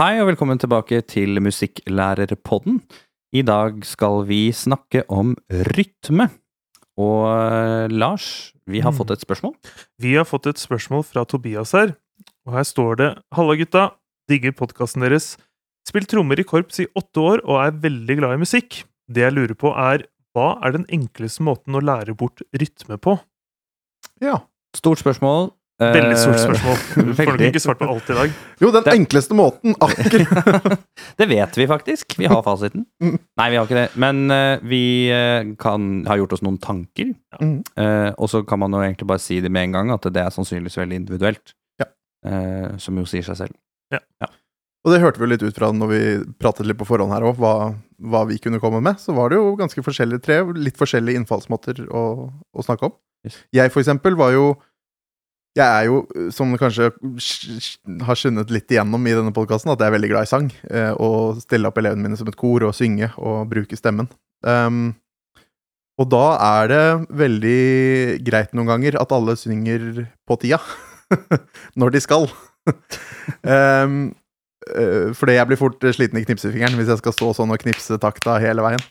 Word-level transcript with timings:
Hei 0.00 0.14
og 0.22 0.30
velkommen 0.30 0.56
tilbake 0.56 1.02
til 1.04 1.36
Musikklærerpodden. 1.44 2.78
I 3.36 3.42
dag 3.44 3.82
skal 3.84 4.22
vi 4.24 4.46
snakke 4.56 5.02
om 5.12 5.34
rytme. 5.76 6.30
Og 6.96 7.26
eh, 7.28 7.92
Lars, 7.92 8.54
vi 8.64 8.80
har 8.80 8.92
Mm. 8.92 8.96
fått 8.96 9.10
et 9.12 9.20
spørsmål. 9.20 9.52
Vi 10.00 10.14
har 10.14 10.24
fått 10.24 10.46
et 10.46 10.56
spørsmål 10.56 11.04
fra 11.04 11.24
Tobias 11.24 11.72
her, 11.72 11.96
og 12.46 12.54
her 12.54 12.64
står 12.64 12.96
det 12.96 13.10
Halla, 13.32 13.56
gutta. 13.60 13.92
Digger 14.28 14.52
podkasten 14.52 15.02
deres. 15.04 15.36
Spilt 15.86 16.08
trommer 16.08 16.40
i 16.40 16.44
korps 16.44 16.80
i 16.80 16.86
åtte 16.96 17.20
år 17.20 17.44
og 17.44 17.60
er 17.60 17.76
veldig 17.76 18.16
glad 18.16 18.34
i 18.38 18.40
musikk. 18.40 18.84
Det 19.10 19.20
jeg 19.20 19.34
lurer 19.36 19.54
på, 19.54 19.68
er 19.76 20.06
hva 20.34 20.56
er 20.64 20.72
den 20.72 20.86
enkleste 20.88 21.42
måten 21.42 21.74
å 21.74 21.84
lære 21.84 22.16
bort 22.16 22.40
rytme 22.56 22.96
på? 22.96 23.20
Ja. 24.22 24.46
Stort 24.74 25.02
spørsmål. 25.02 25.50
Eh, 25.80 25.92
Veldig 25.96 26.16
stort 26.20 26.40
spørsmål. 26.42 26.80
Du 27.08 27.12
får 27.16 27.30
nok 27.30 27.42
ikke 27.46 27.62
svart 27.64 27.78
på 27.80 27.86
alt 27.88 28.10
i 28.12 28.16
dag. 28.18 28.32
Jo, 28.60 28.70
den 28.74 28.84
Det- 28.84 28.94
enkleste 28.98 29.36
måten, 29.36 29.72
akkurat. 29.80 30.82
det 31.20 31.28
vet 31.30 31.56
vi 31.56 31.66
faktisk. 31.70 32.18
Vi 32.18 32.28
har 32.28 32.42
fasiten. 32.44 32.84
Mm. 33.00 33.16
Nei, 33.40 33.46
vi 33.50 33.56
har 33.56 33.64
ikke 33.64 33.78
det. 33.78 33.86
Men 33.96 34.20
uh, 34.30 34.58
vi 34.60 35.08
eh, 35.08 35.54
kan 35.56 36.04
ha 36.04 36.18
gjort 36.20 36.36
oss 36.36 36.44
noen 36.44 36.58
tanker. 36.60 37.14
Ja. 37.32 37.48
Uh, 37.80 38.10
og 38.18 38.28
så 38.28 38.42
kan 38.44 38.60
man 38.60 38.76
jo 38.76 38.82
egentlig 38.84 39.08
bare 39.08 39.24
si 39.24 39.40
det 39.40 39.48
med 39.50 39.70
en 39.70 39.78
gang, 39.78 39.94
at 39.96 40.04
det 40.12 40.20
er 40.20 40.28
sannsynligvis 40.36 40.76
veldig 40.82 41.00
individuelt. 41.00 41.56
Ja. 41.80 41.88
Uh, 42.28 42.76
som 42.76 43.00
jo 43.00 43.08
sier 43.08 43.24
seg 43.24 43.40
selv. 43.46 43.56
Og 44.80 44.94
det 44.94 45.00
hørte 45.02 45.20
vi 45.20 45.26
jo 45.26 45.32
litt 45.34 45.42
ut 45.44 45.56
fra 45.56 45.68
når 45.76 45.88
vi 45.90 46.00
pratet 46.40 46.64
litt 46.64 46.78
på 46.80 46.86
forhånd 46.88 47.12
her 47.12 47.24
òg, 47.28 47.36
hva, 47.40 47.72
hva 48.00 48.22
vi 48.28 48.38
kunne 48.40 48.60
komme 48.62 48.80
med. 48.84 49.00
Så 49.00 49.12
var 49.16 49.28
det 49.28 49.36
jo 49.36 49.52
ganske 49.58 49.82
forskjellige 49.84 50.24
tre, 50.24 50.38
litt 50.56 50.78
forskjellige 50.80 51.20
innfallsmåter 51.20 51.82
å, 51.88 52.04
å 52.32 52.64
snakke 52.64 52.88
om. 52.88 52.94
Yes. 53.26 53.36
Jeg 53.52 53.72
for 53.74 53.82
eksempel 53.82 54.16
var 54.16 54.32
jo 54.32 54.54
Jeg 55.58 55.66
er 55.66 55.86
jo, 55.88 55.96
som 56.30 56.52
du 56.52 56.58
kanskje 56.60 56.92
sk- 57.18 57.56
sk- 57.58 58.02
har 58.06 58.18
skjønnet 58.18 58.52
litt 58.54 58.70
igjennom 58.70 59.02
i 59.10 59.14
denne 59.16 59.32
podkasten, 59.34 59.72
at 59.72 59.80
jeg 59.82 59.90
er 59.90 59.96
veldig 59.96 60.10
glad 60.12 60.28
i 60.28 60.30
sang. 60.30 60.50
Eh, 60.70 60.92
og 61.02 61.40
stille 61.42 61.66
opp 61.66 61.80
elevene 61.82 62.04
mine 62.06 62.18
som 62.20 62.28
et 62.30 62.38
kor 62.38 62.62
og 62.68 62.76
synge 62.78 63.08
og 63.18 63.48
bruke 63.50 63.78
stemmen. 63.78 64.06
Um, 64.46 64.92
og 66.00 66.06
da 66.14 66.22
er 66.62 66.70
det 66.70 66.84
veldig 67.18 68.22
greit 68.24 68.54
noen 68.56 68.70
ganger 68.70 68.96
at 69.02 69.10
alle 69.12 69.34
synger 69.36 70.04
på 70.30 70.38
tida. 70.40 70.60
Når 71.80 71.96
de 71.96 72.04
skal. 72.06 72.28
um, 73.42 73.98
eh, 74.70 75.10
fordi 75.18 75.34
jeg 75.34 75.50
blir 75.50 75.60
fort 75.60 75.82
eh, 75.82 75.96
sliten 75.98 76.22
i 76.22 76.24
knipsefingeren 76.28 76.78
hvis 76.78 76.94
jeg 76.94 77.02
skal 77.02 77.16
stå 77.16 77.32
sånn 77.40 77.50
og 77.52 77.60
knipse 77.66 77.98
takta 78.00 78.38
hele 78.40 78.62
veien. 78.64 78.86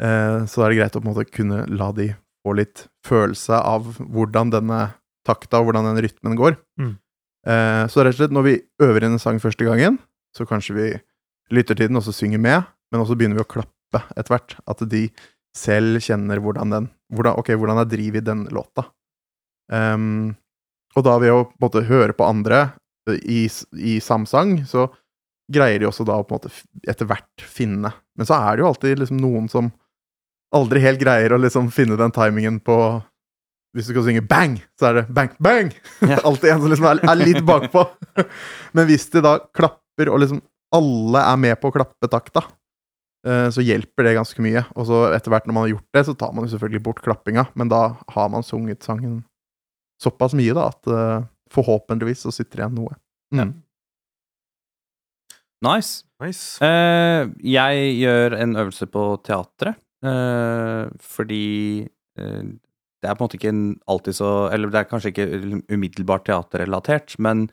Uh, 0.00 0.48
så 0.48 0.64
er 0.64 0.72
det 0.72 0.80
greit 0.80 0.96
å 0.96 1.04
på 1.04 1.06
en 1.06 1.12
måte 1.12 1.28
kunne 1.28 1.66
la 1.68 1.92
de 1.94 2.08
få 2.42 2.56
litt 2.58 2.86
følelse 3.06 3.60
av 3.60 3.92
hvordan 4.00 4.50
denne 4.56 4.80
takta 5.26 5.60
og 5.60 5.68
hvordan 5.68 5.90
den 5.90 6.02
rytmen 6.04 6.38
går. 6.38 6.56
Mm. 6.80 6.94
Eh, 7.46 7.84
så 7.90 8.04
rett 8.04 8.16
og 8.16 8.20
slett, 8.20 8.34
når 8.34 8.46
vi 8.46 8.56
øver 8.82 9.06
inn 9.06 9.16
en 9.16 9.22
sang 9.22 9.40
første 9.42 9.66
gangen, 9.66 9.98
så 10.36 10.46
kanskje 10.48 10.76
vi 10.76 10.88
lytter 11.52 11.76
til 11.76 11.90
den 11.90 12.00
og 12.00 12.06
så 12.06 12.14
synger 12.14 12.40
med, 12.42 12.68
men 12.92 13.02
også 13.02 13.16
begynner 13.18 13.40
vi 13.40 13.44
å 13.44 13.50
klappe 13.50 14.04
etter 14.16 14.34
hvert. 14.34 14.56
At 14.70 14.84
de 14.88 15.06
selv 15.56 16.00
kjenner 16.04 16.40
hvordan 16.40 16.72
den 16.72 16.90
hvordan, 17.12 17.36
Ok, 17.36 17.52
hvordan 17.60 17.82
er 17.82 17.90
drivet 17.90 18.22
i 18.22 18.28
den 18.30 18.46
låta? 18.54 18.86
Um, 19.68 20.32
og 20.96 21.04
da 21.04 21.18
ved 21.20 21.32
å 21.32 21.44
på 21.44 21.56
en 21.56 21.64
måte 21.66 21.84
høre 21.88 22.16
på 22.16 22.26
andre 22.26 22.62
eh, 23.08 23.20
i, 23.20 23.42
i 23.76 23.98
samsang, 24.00 24.62
så 24.68 24.88
greier 25.52 25.80
de 25.80 25.88
også 25.88 26.06
da 26.08 26.18
å 26.20 26.24
på 26.24 26.36
en 26.36 26.40
måte 26.40 26.88
etter 26.88 27.08
hvert 27.08 27.44
finne 27.44 27.90
Men 28.16 28.28
så 28.28 28.38
er 28.38 28.56
det 28.56 28.62
jo 28.62 28.68
alltid 28.70 29.00
liksom 29.00 29.18
noen 29.20 29.48
som 29.52 29.70
aldri 30.56 30.82
helt 30.84 31.00
greier 31.00 31.32
å 31.32 31.40
liksom 31.40 31.70
finne 31.72 31.96
den 32.00 32.12
timingen 32.14 32.58
på 32.64 32.76
Hvis 33.72 33.88
du 33.88 33.94
skal 33.94 34.04
synge 34.04 34.24
bang, 34.28 34.58
så 34.76 34.90
er 34.90 34.98
det 34.98 35.04
bang, 35.16 35.32
bang! 35.42 35.70
Ja. 36.04 36.18
alltid 36.28 36.52
en 36.52 36.60
som 36.60 36.72
liksom 36.72 36.88
er, 36.90 37.02
er 37.08 37.20
litt 37.20 37.40
bakpå. 37.48 37.86
Men 38.76 38.88
hvis 38.90 39.08
de 39.14 39.22
da 39.24 39.38
klapper, 39.56 40.10
og 40.12 40.20
liksom 40.20 40.42
alle 40.76 41.22
er 41.28 41.40
med 41.40 41.56
på 41.60 41.70
å 41.70 41.74
klappe 41.74 42.10
takta, 42.12 42.44
eh, 43.26 43.48
så 43.52 43.64
hjelper 43.64 44.08
det 44.08 44.16
ganske 44.18 44.44
mye. 44.44 44.64
Og 44.76 44.88
så 44.90 45.02
etter 45.16 45.32
hvert 45.32 45.48
når 45.48 45.56
man 45.56 45.66
har 45.66 45.74
gjort 45.74 45.96
det, 45.96 46.04
så 46.08 46.16
tar 46.20 46.36
man 46.36 46.46
jo 46.46 46.52
selvfølgelig 46.54 46.84
bort 46.84 47.02
klappinga, 47.04 47.46
men 47.56 47.72
da 47.72 47.82
har 48.12 48.32
man 48.32 48.44
sunget 48.44 48.84
sangen 48.84 49.22
såpass 50.02 50.34
mye 50.36 50.54
da, 50.56 50.68
at 50.72 50.92
eh, 50.92 51.28
forhåpentligvis 51.52 52.26
så 52.26 52.32
sitter 52.34 52.62
igjen 52.62 52.76
noe. 52.76 52.96
Mm. 53.32 53.54
Nice. 55.62 56.02
Nice. 56.22 56.58
Uh, 56.62 57.30
jeg 57.38 57.94
gjør 58.00 58.36
en 58.40 58.56
øvelse 58.58 58.88
på 58.90 59.04
teatret, 59.26 59.78
uh, 60.06 60.90
fordi 61.02 61.86
eh, 62.18 62.42
det 63.02 63.10
er 63.10 63.16
på 63.18 63.24
en 63.24 63.26
måte 63.26 63.38
ikke 63.38 63.54
alltid 63.90 64.14
så 64.14 64.30
Eller 64.54 64.70
det 64.70 64.78
er 64.78 64.86
kanskje 64.90 65.10
ikke 65.10 65.26
umiddelbart 65.72 66.24
teaterrelatert, 66.28 67.16
men 67.18 67.48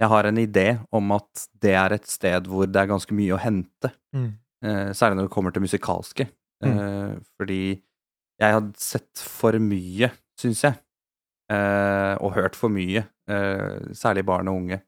jeg 0.00 0.08
har 0.12 0.28
en 0.28 0.40
idé 0.40 0.66
om 0.96 1.12
at 1.16 1.46
det 1.60 1.72
er 1.76 1.94
et 1.96 2.06
sted 2.08 2.46
hvor 2.48 2.68
det 2.68 2.80
er 2.80 2.88
ganske 2.88 3.16
mye 3.16 3.34
å 3.36 3.40
hente. 3.40 3.90
Mm. 4.16 4.30
Eh, 4.64 4.90
særlig 4.96 5.18
når 5.18 5.28
det 5.28 5.34
kommer 5.34 5.52
til 5.56 5.64
musikalske. 5.64 6.28
Eh, 6.64 7.16
fordi 7.40 7.62
jeg 8.40 8.56
hadde 8.56 8.80
sett 8.80 9.24
for 9.24 9.56
mye, 9.60 10.10
syns 10.40 10.62
jeg, 10.64 10.76
eh, 11.52 12.14
og 12.20 12.34
hørt 12.36 12.56
for 12.56 12.72
mye, 12.72 13.04
eh, 13.28 13.92
særlig 13.96 14.24
barn 14.28 14.48
og 14.48 14.62
unge, 14.62 14.80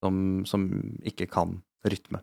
som, 0.00 0.44
som 0.48 0.66
ikke 1.04 1.28
kan 1.32 1.58
rytme. 1.84 2.22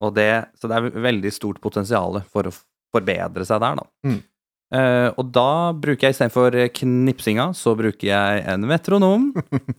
Og 0.00 0.14
det, 0.16 0.30
så 0.58 0.70
det 0.70 0.78
er 0.78 1.02
veldig 1.06 1.32
stort 1.34 1.60
potensial 1.62 2.22
for 2.30 2.48
å 2.48 2.54
forbedre 2.90 3.46
seg 3.46 3.62
der, 3.62 3.78
da. 3.78 3.86
Mm. 4.06 4.20
Eh, 4.70 5.08
og 5.18 5.30
da 5.34 5.72
bruker 5.74 6.06
jeg 6.06 6.14
istedenfor 6.14 6.56
knipsinga, 6.76 7.48
så 7.58 7.74
bruker 7.78 8.06
jeg 8.06 8.42
en 8.52 8.66
metronom. 8.70 9.30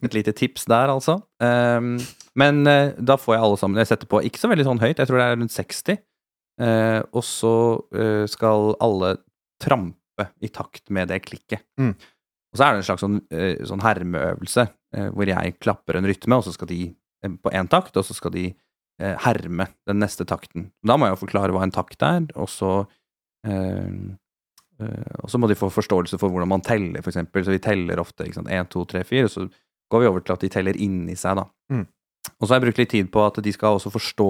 Et 0.06 0.16
lite 0.18 0.35
tips 0.35 0.68
der, 0.72 0.91
altså. 0.91 1.22
Um, 1.40 1.96
men 2.40 2.63
uh, 2.68 2.91
da 2.96 3.18
får 3.19 3.35
jeg 3.35 3.44
alle 3.44 3.57
sammen 3.59 3.79
Jeg 3.81 3.90
setter 3.90 4.07
på 4.07 4.22
ikke 4.24 4.40
så 4.40 4.47
veldig 4.52 4.63
sånn 4.68 4.79
høyt, 4.79 5.00
jeg 5.02 5.09
tror 5.09 5.19
det 5.19 5.25
er 5.25 5.38
rundt 5.40 5.56
60. 5.56 6.02
Uh, 6.62 7.00
og 7.18 7.24
så 7.25 7.53
eh, 7.96 8.25
skal 8.29 8.75
alle 8.84 9.16
trampe 9.62 10.28
i 10.44 10.50
takt 10.53 10.91
med 10.94 11.09
det 11.09 11.22
klikket. 11.25 11.63
Mm. 11.79 11.96
Og 12.52 12.59
så 12.59 12.66
er 12.66 12.73
det 12.73 12.81
en 12.81 12.88
slags 12.90 13.03
sånn, 13.06 13.19
eh, 13.31 13.62
sånn 13.68 13.84
hermeøvelse, 13.84 14.66
eh, 14.97 15.08
hvor 15.16 15.29
jeg 15.29 15.56
klapper 15.63 15.97
en 15.97 16.08
rytme, 16.09 16.38
og 16.38 16.46
så 16.46 16.53
skal 16.56 16.68
de 16.72 16.81
eh, 16.91 17.31
på 17.31 17.53
én 17.56 17.69
takt, 17.72 17.96
og 17.96 18.06
så 18.06 18.16
skal 18.18 18.34
de 18.35 18.50
eh, 18.52 19.16
herme 19.23 19.69
den 19.88 20.02
neste 20.03 20.28
takten. 20.28 20.69
Da 20.84 20.97
må 20.97 21.08
jeg 21.08 21.16
jo 21.16 21.22
forklare 21.23 21.56
hva 21.56 21.63
en 21.63 21.73
takt 21.73 22.03
er, 22.03 22.28
og 22.35 22.50
så 22.52 22.73
eh, 23.47 23.88
eh, 23.88 23.96
og 25.22 25.31
så 25.31 25.40
må 25.42 25.50
de 25.50 25.58
få 25.58 25.69
forståelse 25.74 26.19
for 26.22 26.34
hvordan 26.34 26.50
man 26.52 26.64
teller, 26.66 27.02
eksempel. 27.02 27.44
Så 27.46 27.53
vi 27.53 27.64
teller 27.64 28.02
ofte 28.02 28.28
ikke 28.28 28.40
sant, 28.40 28.52
1, 28.52 28.69
2, 28.74 28.86
3, 28.94 29.03
4, 29.09 29.28
og 29.28 29.34
så 29.34 29.46
går 29.92 30.03
vi 30.03 30.09
over 30.09 30.24
til 30.25 30.36
at 30.36 30.46
de 30.46 30.52
teller 30.53 30.80
inni 30.80 31.18
seg, 31.19 31.42
da. 31.42 31.46
Mm. 31.74 31.86
Og 32.31 32.46
så 32.46 32.52
har 32.52 32.59
jeg 32.59 32.68
brukt 32.68 32.81
litt 32.81 32.94
tid 32.94 33.12
på 33.14 33.24
at 33.25 33.40
de 33.44 33.53
skal 33.53 33.78
også 33.78 33.91
forstå 33.94 34.30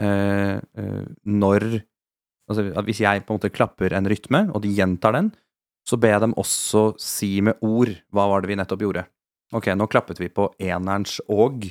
eh, 0.00 0.58
eh, 0.58 1.06
når 1.28 1.70
Altså 2.50 2.64
at 2.74 2.82
hvis 2.82 2.98
jeg 2.98 3.22
på 3.22 3.30
en 3.30 3.38
måte 3.38 3.52
klapper 3.54 3.92
en 3.94 4.08
rytme, 4.10 4.40
og 4.50 4.64
de 4.64 4.72
gjentar 4.74 5.14
den, 5.14 5.28
så 5.86 5.94
ber 6.02 6.16
jeg 6.16 6.22
dem 6.24 6.32
også 6.34 6.96
si 6.98 7.36
med 7.46 7.60
ord 7.62 7.92
hva 8.10 8.24
var 8.26 8.42
det 8.42 8.50
vi 8.50 8.56
nettopp 8.58 8.82
gjorde. 8.82 9.04
Ok, 9.54 9.68
nå 9.78 9.86
klappet 9.86 10.18
vi 10.18 10.26
på 10.34 10.48
enerens 10.58 11.20
og, 11.30 11.68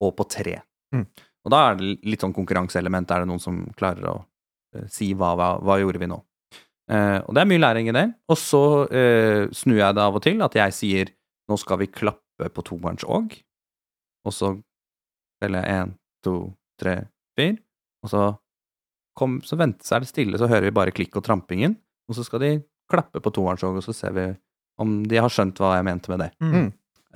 og 0.00 0.14
på 0.16 0.26
tre. 0.32 0.54
Mm. 0.96 1.04
Og 1.44 1.52
da 1.52 1.60
er 1.66 1.76
det 1.76 1.90
litt 2.08 2.24
sånn 2.24 2.34
konkurranseelement. 2.36 3.12
Er 3.12 3.26
det 3.26 3.30
noen 3.30 3.42
som 3.44 3.60
klarer 3.76 4.08
å 4.08 4.16
eh, 4.72 4.88
si 4.92 5.12
hva, 5.12 5.34
hva, 5.36 5.50
hva 5.60 5.76
gjorde 5.82 6.00
vi 6.00 6.08
nå? 6.10 6.18
Eh, 6.90 7.18
og 7.24 7.34
det 7.34 7.42
er 7.42 7.50
mye 7.50 7.62
læring 7.62 7.90
i 7.90 7.96
det. 7.96 8.06
Og 8.30 8.38
så 8.40 8.62
uh, 8.86 9.42
snur 9.54 9.80
jeg 9.80 9.96
det 9.98 10.04
av 10.04 10.18
og 10.18 10.22
til, 10.24 10.42
at 10.44 10.56
jeg 10.58 10.76
sier 10.76 11.12
nå 11.50 11.58
skal 11.60 11.80
vi 11.82 11.90
klappe 11.90 12.48
på 12.52 12.64
toerens 12.66 13.04
og, 13.06 13.34
og 14.26 14.34
så 14.34 14.50
teller 15.40 15.62
jeg 15.62 15.82
én, 15.84 15.92
to, 16.26 16.34
tre, 16.80 16.96
fire, 17.38 17.60
og 18.02 18.10
så 18.10 18.22
kom, 19.16 19.38
så 19.46 19.58
venter, 19.60 19.86
så 19.86 19.96
er 19.96 20.02
det 20.02 20.10
stille, 20.10 20.40
så 20.40 20.48
hører 20.50 20.66
vi 20.66 20.74
bare 20.74 20.94
klikk 20.96 21.14
og 21.20 21.24
trampingen, 21.24 21.76
og 22.10 22.18
så 22.18 22.24
skal 22.26 22.42
de 22.42 22.50
klappe 22.90 23.22
på 23.22 23.32
toerens 23.34 23.62
og, 23.66 23.78
og 23.78 23.86
så 23.86 23.94
ser 23.94 24.16
vi 24.16 24.26
om 24.82 24.98
de 25.08 25.22
har 25.22 25.32
skjønt 25.32 25.62
hva 25.62 25.76
jeg 25.78 25.86
mente 25.86 26.12
med 26.12 26.24
det. 26.24 26.30
Mm. 26.42 26.66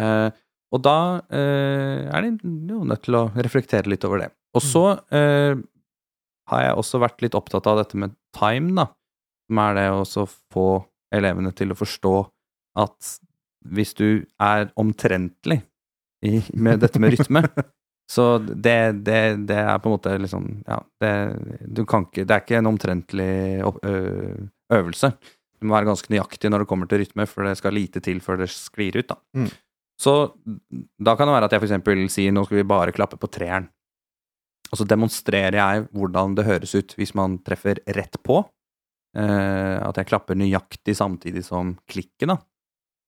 Uh, 0.00 0.30
og 0.70 0.82
da 0.84 0.98
eh, 1.34 2.06
er 2.06 2.26
de 2.26 2.50
jo 2.70 2.84
nødt 2.86 3.02
til 3.06 3.16
å 3.18 3.24
reflektere 3.34 3.90
litt 3.90 4.04
over 4.06 4.22
det. 4.22 4.28
Og 4.54 4.62
så 4.62 4.84
eh, 5.14 5.58
har 6.50 6.62
jeg 6.62 6.76
også 6.78 7.00
vært 7.02 7.24
litt 7.24 7.36
opptatt 7.38 7.66
av 7.70 7.80
dette 7.80 7.98
med 7.98 8.14
time, 8.36 8.74
da. 8.78 8.86
Som 9.50 9.58
er 9.64 9.74
det 9.74 9.88
å 9.90 10.26
få 10.54 10.68
elevene 11.10 11.50
til 11.56 11.74
å 11.74 11.78
forstå 11.78 12.14
at 12.78 13.16
hvis 13.66 13.92
du 13.98 14.22
er 14.40 14.70
omtrentlig 14.78 15.58
i, 16.24 16.38
med 16.54 16.80
dette 16.84 17.00
med 17.02 17.16
rytme, 17.16 17.42
så 18.14 18.38
det, 18.38 19.02
det, 19.04 19.20
det 19.48 19.58
er 19.58 19.80
på 19.82 19.90
en 19.90 19.96
måte 19.96 20.14
liksom 20.20 20.46
Ja, 20.68 20.78
det, 21.02 21.12
du 21.66 21.82
kan 21.88 22.06
ikke 22.06 22.24
Det 22.28 22.36
er 22.36 22.44
ikke 22.44 22.60
en 22.60 22.70
omtrentlig 22.70 23.32
øvelse. 24.70 25.12
Du 25.60 25.66
må 25.68 25.76
være 25.76 25.90
ganske 25.90 26.12
nøyaktig 26.12 26.50
når 26.50 26.64
det 26.64 26.70
kommer 26.70 26.88
til 26.88 27.02
rytme, 27.02 27.26
for 27.28 27.44
det 27.44 27.58
skal 27.58 27.76
lite 27.76 28.00
til 28.04 28.22
før 28.24 28.40
det 28.40 28.48
sklir 28.52 28.96
ut, 29.02 29.10
da. 29.10 29.18
Mm. 29.36 29.50
Så 30.00 30.14
da 30.96 31.12
kan 31.16 31.28
det 31.28 31.34
være 31.34 31.50
at 31.50 31.54
jeg 31.54 31.66
eksempel 31.66 32.06
sier 32.08 32.32
nå 32.32 32.46
skal 32.46 32.62
vi 32.62 32.70
bare 32.70 32.94
klappe 32.96 33.18
på 33.20 33.28
treeren. 33.28 33.68
Og 34.70 34.78
så 34.80 34.86
demonstrerer 34.88 35.58
jeg 35.58 35.84
hvordan 35.90 36.36
det 36.38 36.46
høres 36.46 36.72
ut 36.78 36.94
hvis 36.96 37.12
man 37.18 37.40
treffer 37.44 37.82
rett 37.96 38.16
på. 38.24 38.40
Eh, 39.18 39.76
at 39.82 39.98
jeg 39.98 40.06
klapper 40.10 40.38
nøyaktig 40.38 40.94
samtidig 40.96 41.42
som 41.46 41.74
klikket, 41.90 42.28
da. 42.30 42.38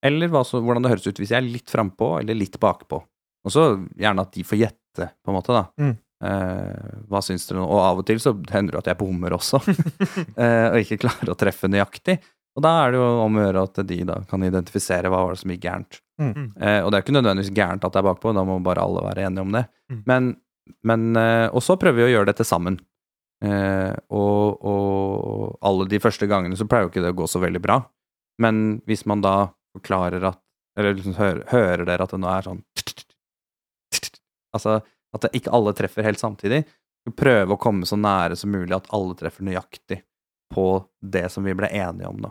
Eller 0.03 0.31
hva 0.33 0.43
så, 0.47 0.59
hvordan 0.59 0.83
det 0.83 0.91
høres 0.91 1.07
ut 1.07 1.21
hvis 1.23 1.31
jeg 1.31 1.39
er 1.39 1.47
litt 1.47 1.71
frampå 1.71 2.17
eller 2.19 2.35
litt 2.35 2.59
bakpå. 2.63 2.99
Og 3.47 3.55
så 3.55 3.67
gjerne 3.99 4.25
at 4.25 4.33
de 4.35 4.43
får 4.47 4.59
gjette, 4.59 5.09
på 5.23 5.31
en 5.31 5.37
måte, 5.39 5.55
da. 5.55 5.65
Mm. 5.79 5.95
Eh, 6.23 6.99
hva 7.11 7.23
syns 7.23 7.49
dere 7.49 7.61
nå? 7.61 7.67
Og 7.67 7.83
av 7.83 8.03
og 8.03 8.07
til 8.07 8.21
så 8.23 8.35
hender 8.53 8.77
det 8.77 8.83
at 8.83 8.93
jeg 8.93 9.01
bommer 9.01 9.35
også, 9.39 9.63
eh, 10.43 10.69
og 10.71 10.83
ikke 10.83 11.01
klarer 11.05 11.33
å 11.33 11.39
treffe 11.39 11.71
nøyaktig. 11.71 12.19
Og 12.53 12.65
da 12.67 12.73
er 12.83 12.93
det 12.93 13.01
jo 13.01 13.09
om 13.25 13.39
å 13.39 13.45
gjøre 13.47 13.65
at 13.65 13.83
de 13.89 13.99
da 14.11 14.19
kan 14.29 14.43
identifisere 14.45 15.09
hva 15.09 15.23
var 15.25 15.35
det 15.35 15.41
som 15.41 15.53
gikk 15.55 15.65
gærent. 15.65 15.99
Mm. 16.21 16.49
Eh, 16.61 16.81
og 16.83 16.91
det 16.91 16.99
er 16.99 17.05
ikke 17.07 17.17
nødvendigvis 17.17 17.55
gærent 17.57 17.87
at 17.87 17.95
det 17.95 18.03
er 18.03 18.09
bakpå, 18.11 18.35
da 18.37 18.45
må 18.47 18.59
bare 18.65 18.85
alle 18.85 19.05
være 19.07 19.27
enige 19.29 19.47
om 19.47 19.55
det. 19.57 19.65
Mm. 19.91 20.03
Men, 20.11 20.33
men 20.91 21.07
eh, 21.19 21.47
Og 21.49 21.65
så 21.65 21.79
prøver 21.81 22.03
vi 22.03 22.11
å 22.11 22.13
gjøre 22.17 22.31
dette 22.33 22.47
sammen. 22.47 22.77
Eh, 23.43 23.95
og, 24.15 24.63
og 24.63 25.57
alle 25.67 25.89
de 25.91 25.99
første 26.03 26.29
gangene 26.31 26.59
så 26.59 26.67
pleier 26.69 26.87
jo 26.87 26.93
ikke 26.93 27.03
det 27.03 27.11
å 27.15 27.19
gå 27.23 27.27
så 27.31 27.43
veldig 27.43 27.63
bra. 27.63 27.81
Men 28.43 28.81
hvis 28.87 29.05
man 29.11 29.25
da 29.25 29.53
forklarer 29.77 30.31
at 30.31 30.41
Eller 30.79 30.95
liksom 30.97 31.19
hører, 31.19 31.43
hører 31.51 31.85
dere 31.85 32.05
at 32.07 32.13
det 32.15 32.19
nå 32.23 32.29
er 32.33 32.47
sånn 32.47 32.61
Altså 34.57 34.79
at 35.13 35.27
det 35.27 35.37
ikke 35.37 35.53
alle 35.53 35.75
treffer 35.77 36.07
helt 36.07 36.21
samtidig. 36.21 36.63
Prøve 37.19 37.53
å 37.53 37.61
komme 37.61 37.85
så 37.89 37.99
nære 38.01 38.37
som 38.41 38.53
mulig 38.53 38.73
at 38.77 38.89
alle 38.97 39.17
treffer 39.19 39.45
nøyaktig 39.45 39.99
på 40.53 40.67
det 41.01 41.27
som 41.33 41.45
vi 41.45 41.53
ble 41.57 41.69
enige 41.69 42.09
om, 42.09 42.23
da. 42.25 42.31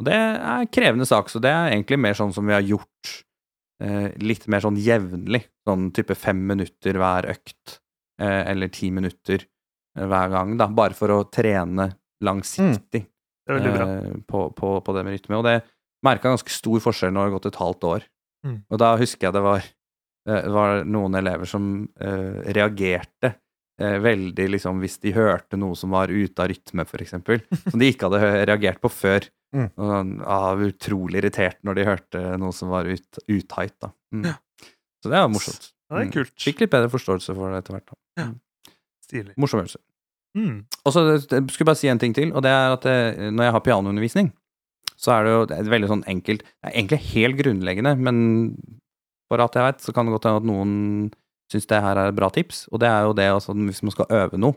Og 0.00 0.08
det 0.08 0.16
er 0.16 0.40
en 0.56 0.70
krevende 0.74 1.06
sak, 1.06 1.30
så 1.30 1.38
det 1.42 1.52
er 1.54 1.70
egentlig 1.70 2.00
mer 2.02 2.16
sånn 2.18 2.32
som 2.34 2.48
vi 2.48 2.56
har 2.56 2.64
gjort 2.66 3.12
eh, 3.82 4.08
litt 4.22 4.48
mer 4.50 4.64
sånn 4.64 4.78
jevnlig. 4.82 5.44
Sånn 5.68 5.90
type 5.94 6.16
fem 6.18 6.40
minutter 6.48 6.98
hver 6.98 7.28
økt, 7.30 7.78
eh, 8.18 8.42
eller 8.50 8.72
ti 8.74 8.90
minutter 8.94 9.46
hver 9.96 10.30
gang, 10.32 10.56
da. 10.60 10.66
Bare 10.72 10.94
for 10.96 11.12
å 11.14 11.20
trene 11.30 11.90
langsiktig 12.24 13.04
bra. 13.46 13.58
eh, 13.58 14.12
på, 14.26 14.46
på, 14.56 14.74
på 14.84 14.94
det 14.96 15.04
med 15.04 15.16
rytme. 15.18 15.38
Og 15.40 15.44
det 15.44 15.58
merka 16.06 16.30
ganske 16.32 16.50
stor 16.50 16.80
forskjell 16.82 17.12
når 17.12 17.20
det 17.26 17.30
har 17.30 17.36
gått 17.38 17.50
et 17.52 17.60
halvt 17.62 17.84
år. 17.90 18.06
Mm. 18.46 18.56
Og 18.70 18.78
da 18.82 18.92
husker 18.98 19.28
jeg 19.28 19.36
det 19.36 19.42
var, 19.44 19.62
eh, 20.28 20.48
var 20.54 20.84
noen 20.88 21.14
elever 21.20 21.46
som 21.50 21.66
eh, 22.00 22.40
reagerte 22.56 23.34
eh, 23.80 23.98
veldig 24.02 24.48
liksom 24.56 24.80
hvis 24.82 24.98
de 25.02 25.12
hørte 25.14 25.58
noe 25.60 25.76
som 25.78 25.90
var 25.94 26.10
ute 26.10 26.42
av 26.42 26.50
rytme, 26.50 26.86
eksempel. 27.04 27.42
Som 27.70 27.78
de 27.82 27.90
ikke 27.92 28.08
hadde 28.10 28.46
reagert 28.48 28.80
på 28.82 28.90
før. 28.90 29.28
Mm. 29.52 29.66
Og 29.76 29.90
sånn, 29.92 30.12
ah, 30.24 30.54
utrolig 30.64 31.20
irritert 31.20 31.58
når 31.66 31.76
de 31.76 31.84
hørte 31.84 32.20
noe 32.40 32.54
som 32.56 32.70
var 32.72 32.86
ut, 32.88 33.18
da. 33.84 33.90
Mm. 34.14 34.24
Ja. 34.30 34.38
Så 35.02 35.10
det 35.12 35.18
var 35.18 35.28
morsomt. 35.28 35.66
Ja, 35.90 35.98
det 35.98 36.00
er 36.00 36.06
Mm. 36.08 36.12
kult. 36.14 36.32
Fikk 36.40 36.60
litt 36.62 36.70
bedre 36.72 36.88
forståelse 36.88 37.34
for 37.36 37.52
det 37.52 37.58
etter 37.60 37.74
hvert. 37.76 37.90
da. 37.92 38.30
Stilig. 39.12 39.34
Morsom 39.36 39.60
øvelse. 39.62 39.78
Mm. 40.34 40.62
Og 40.88 40.92
så 40.94 41.02
jeg 41.12 41.26
skulle 41.52 41.68
bare 41.68 41.76
si 41.76 41.90
en 41.92 41.98
ting 42.00 42.14
til, 42.16 42.30
og 42.32 42.40
det 42.42 42.48
er 42.50 42.72
at 42.72 42.86
det, 42.88 43.32
når 43.36 43.44
jeg 43.44 43.52
har 43.52 43.64
pianoundervisning, 43.66 44.30
så 44.96 45.12
er 45.18 45.24
det 45.26 45.32
jo 45.34 45.40
det 45.50 45.56
er 45.58 45.68
veldig 45.72 45.88
sånn 45.90 46.04
enkelt 46.08 46.40
Det 46.46 46.70
er 46.70 46.76
egentlig 46.78 46.98
helt 47.12 47.36
grunnleggende, 47.42 47.92
men 48.00 48.16
for 49.28 49.42
alt 49.44 49.56
jeg 49.58 49.66
vet, 49.66 49.80
så 49.84 49.92
kan 49.92 50.06
det 50.08 50.14
godt 50.14 50.28
hende 50.30 50.40
at 50.40 50.48
noen 50.48 50.72
syns 51.52 51.66
det 51.68 51.82
her 51.84 51.96
er 52.00 52.08
et 52.08 52.16
bra 52.16 52.30
tips, 52.32 52.62
og 52.72 52.80
det 52.80 52.88
er 52.88 53.02
jo 53.04 53.12
det 53.16 53.26
altså 53.28 53.52
hvis 53.56 53.82
man 53.84 53.92
skal 53.92 54.08
øve 54.22 54.38
noe, 54.40 54.56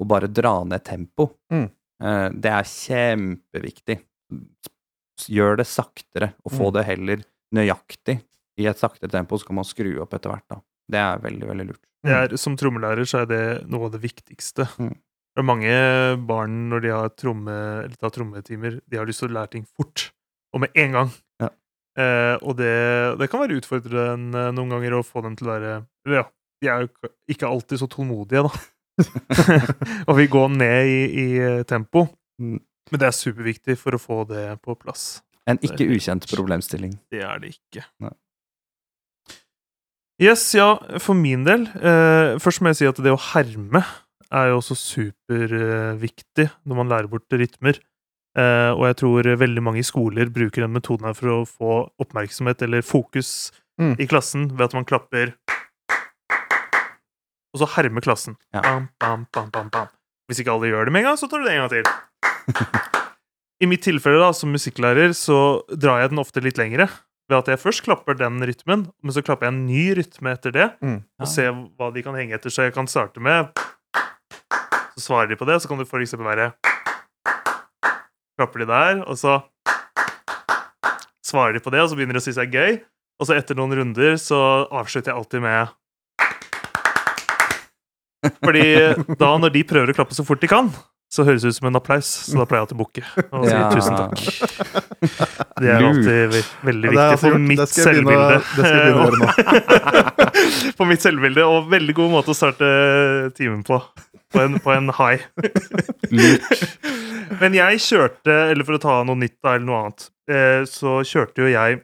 og 0.00 0.08
bare 0.08 0.28
dra 0.32 0.54
ned 0.64 0.84
tempo. 0.88 1.26
Mm. 1.52 1.66
Eh, 2.00 2.28
Det 2.40 2.50
er 2.56 2.64
kjempeviktig. 2.64 3.98
Gjør 5.28 5.58
det 5.60 5.66
saktere, 5.68 6.30
og 6.46 6.52
få 6.52 6.70
Mm. 6.70 6.72
det 6.78 6.84
heller 6.86 7.24
nøyaktig 7.52 8.22
i 8.56 8.66
et 8.66 8.78
saktere 8.78 9.10
tempo, 9.10 9.36
så 9.36 9.44
kan 9.46 9.56
man 9.56 9.64
skru 9.68 10.00
opp 10.00 10.14
etter 10.14 10.30
hvert, 10.32 10.46
da. 10.48 10.60
Det 10.90 11.00
er 11.00 11.22
veldig, 11.22 11.46
veldig 11.52 11.66
lurt. 11.70 11.82
Det 12.06 12.16
er, 12.16 12.34
som 12.40 12.56
trommelærer 12.56 13.04
så 13.08 13.22
er 13.22 13.28
det 13.28 13.42
noe 13.68 13.88
av 13.88 13.94
det 13.94 14.00
viktigste. 14.02 14.64
Mm. 14.80 14.94
Det 15.30 15.42
er 15.42 15.46
mange 15.46 15.74
barn 16.26 16.54
når 16.72 16.82
de 16.84 16.92
har 16.94 17.12
tromme, 17.14 17.54
eller 17.84 17.96
tar 18.00 18.12
trommetimer, 18.14 18.80
de 18.88 18.98
har 18.98 19.06
lyst 19.08 19.22
til 19.22 19.30
å 19.30 19.36
lære 19.36 19.52
ting 19.52 19.66
fort, 19.76 20.08
og 20.56 20.64
med 20.64 20.74
en 20.80 20.96
gang. 20.96 21.12
Ja. 21.44 21.50
Eh, 22.00 22.34
og 22.40 22.56
det, 22.58 22.72
det 23.20 23.28
kan 23.30 23.42
være 23.44 23.60
utfordrende 23.60 24.48
noen 24.56 24.74
ganger 24.74 24.96
å 24.98 25.04
få 25.06 25.22
dem 25.26 25.36
til 25.38 25.48
å 25.48 25.52
være 25.56 25.72
Eller 26.06 26.20
ja, 26.20 26.26
de 26.62 26.70
er 26.70 26.84
jo 26.86 27.10
ikke- 27.34 27.50
alltid 27.50 27.82
så 27.82 27.88
tålmodige, 27.90 28.42
da. 28.48 28.52
og 30.08 30.16
vi 30.18 30.26
går 30.30 30.48
ned 30.56 30.90
i, 30.90 31.00
i 31.22 31.28
tempo. 31.68 32.06
Mm. 32.40 32.58
Men 32.90 33.00
det 33.02 33.06
er 33.06 33.16
superviktig 33.16 33.76
for 33.78 33.94
å 33.96 34.00
få 34.02 34.24
det 34.28 34.44
på 34.64 34.74
plass. 34.80 35.20
En 35.48 35.60
ikke 35.62 35.86
ukjent 35.94 36.26
problemstilling. 36.30 36.96
Det 37.12 37.22
er 37.24 37.38
det 37.42 37.54
ikke. 37.54 37.84
Nei. 38.02 38.12
Yes, 40.20 40.42
ja, 40.54 40.74
for 41.00 41.16
min 41.16 41.46
del 41.46 41.62
eh, 41.80 42.34
Først 42.44 42.60
må 42.60 42.68
jeg 42.68 42.76
si 42.82 42.88
at 42.90 42.98
det 43.00 43.12
å 43.14 43.20
herme 43.32 43.80
er 44.30 44.50
jo 44.52 44.58
også 44.60 44.76
superviktig 44.76 46.44
når 46.68 46.76
man 46.78 46.90
lærer 46.92 47.08
bort 47.10 47.32
rytmer. 47.34 47.80
Eh, 48.38 48.70
og 48.76 48.84
jeg 48.86 48.98
tror 49.00 49.26
veldig 49.40 49.62
mange 49.64 49.80
i 49.82 49.86
skoler 49.86 50.28
bruker 50.30 50.62
den 50.62 50.76
metoden 50.76 51.08
her 51.08 51.16
for 51.18 51.32
å 51.32 51.38
få 51.48 51.78
oppmerksomhet 52.04 52.62
eller 52.68 52.84
fokus 52.86 53.50
Mm. 53.80 53.94
i 53.96 54.04
klassen 54.04 54.42
ved 54.52 54.66
at 54.66 54.74
man 54.76 54.84
klapper 54.84 55.30
Og 57.54 57.62
så 57.62 57.66
hermer 57.78 58.04
klassen. 58.04 58.34
Ja. 58.52 58.60
Bam, 58.60 58.90
bam, 59.00 59.22
bam, 59.32 59.48
bam, 59.54 59.70
bam. 59.72 59.88
Hvis 60.28 60.42
ikke 60.42 60.52
alle 60.52 60.68
gjør 60.68 60.84
det 60.84 60.92
med 60.92 61.00
en 61.00 61.08
gang, 61.08 61.16
så 61.16 61.26
tar 61.32 61.40
du 61.40 61.48
det 61.48 61.54
en 61.56 61.62
gang 61.64 61.72
til. 61.72 61.88
I 63.64 63.68
mitt 63.70 63.82
tilfelle 63.82 64.20
da, 64.20 64.28
som 64.36 64.52
musikklærer 64.52 65.14
så 65.16 65.38
drar 65.72 66.02
jeg 66.04 66.12
den 66.12 66.20
ofte 66.22 66.42
litt 66.44 66.60
lengre. 66.60 66.86
Ved 67.30 67.38
at 67.38 67.48
jeg 67.52 67.60
først 67.62 67.84
klapper 67.86 68.16
den 68.18 68.42
rytmen, 68.42 68.88
men 68.90 69.14
så 69.14 69.22
klapper 69.22 69.46
jeg 69.46 69.54
en 69.54 69.66
ny 69.68 69.84
rytme 69.94 70.32
etter 70.34 70.54
det. 70.54 70.66
Mm. 70.82 70.96
Og 71.22 71.28
ser 71.30 71.52
hva 71.78 71.92
de 71.94 72.02
kan 72.02 72.16
henge 72.18 72.34
etter. 72.34 72.50
Så 72.50 72.66
jeg 72.66 72.74
kan 72.74 72.90
starte 72.90 73.22
med 73.22 73.52
Så 74.96 75.04
svarer 75.04 75.30
de 75.30 75.38
på 75.38 75.46
det, 75.46 75.60
så 75.62 75.70
kan 75.70 75.78
det 75.78 75.86
eksempel 75.86 76.26
være 76.26 76.50
Klapper 78.40 78.64
de 78.64 78.66
der, 78.66 79.02
og 79.06 79.18
så 79.20 79.38
svarer 81.22 81.52
de 81.54 81.60
på 81.62 81.70
det, 81.70 81.82
og 81.84 81.90
så 81.90 81.96
begynner 81.96 82.16
de 82.16 82.22
å 82.22 82.24
synes 82.24 82.40
det 82.40 82.46
er 82.48 82.56
gøy. 82.56 82.80
Og 83.20 83.28
så 83.28 83.36
etter 83.36 83.54
noen 83.54 83.76
runder 83.76 84.16
så 84.18 84.66
avslutter 84.72 85.12
jeg 85.12 85.18
alltid 85.20 85.44
med 85.44 85.76
Fordi 88.40 88.64
da, 89.20 89.30
når 89.38 89.54
de 89.54 89.66
prøver 89.68 89.92
å 89.92 89.96
klappe 89.96 90.16
så 90.16 90.24
fort 90.26 90.42
de 90.42 90.50
kan, 90.50 90.72
så 91.10 91.24
høres 91.26 91.42
det 91.42 91.50
ut 91.50 91.56
som 91.58 91.66
en 91.70 91.76
applaus. 91.80 92.06
Så 92.30 92.38
da 92.38 92.44
pleier 92.46 92.62
jeg 92.68 92.76
å 92.76 92.78
bukke 92.78 93.02
og 93.34 93.46
si 93.46 93.54
Ja. 93.54 93.70
tusen 93.74 93.96
takk. 93.98 94.14
Det 95.60 95.68
er 95.74 95.82
alltid 95.82 96.36
veldig 96.68 96.92
viktig 96.94 97.18
for 97.18 97.38
mitt 97.38 97.68
selvbilde. 97.74 98.36
på 100.78 100.86
mitt 100.90 101.02
selvbilde, 101.04 101.44
og 101.46 101.68
veldig 101.72 101.94
god 101.98 102.10
måte 102.14 102.30
å 102.32 102.38
starte 102.38 102.70
timen 103.36 103.64
på. 103.66 103.80
På 104.30 104.38
en, 104.44 104.60
på 104.62 104.70
en 104.70 104.92
high. 104.94 105.24
Men 107.40 107.54
jeg 107.56 107.80
kjørte, 107.82 108.34
eller 108.52 108.66
for 108.66 108.76
å 108.78 108.82
ta 108.82 108.96
noe 109.06 109.18
nytt 109.18 109.38
eller 109.42 109.64
noe 109.66 109.80
annet, 109.84 110.06
eh, 110.30 110.62
så 110.70 111.00
kjørte 111.06 111.42
jo 111.44 111.50
jeg 111.50 111.80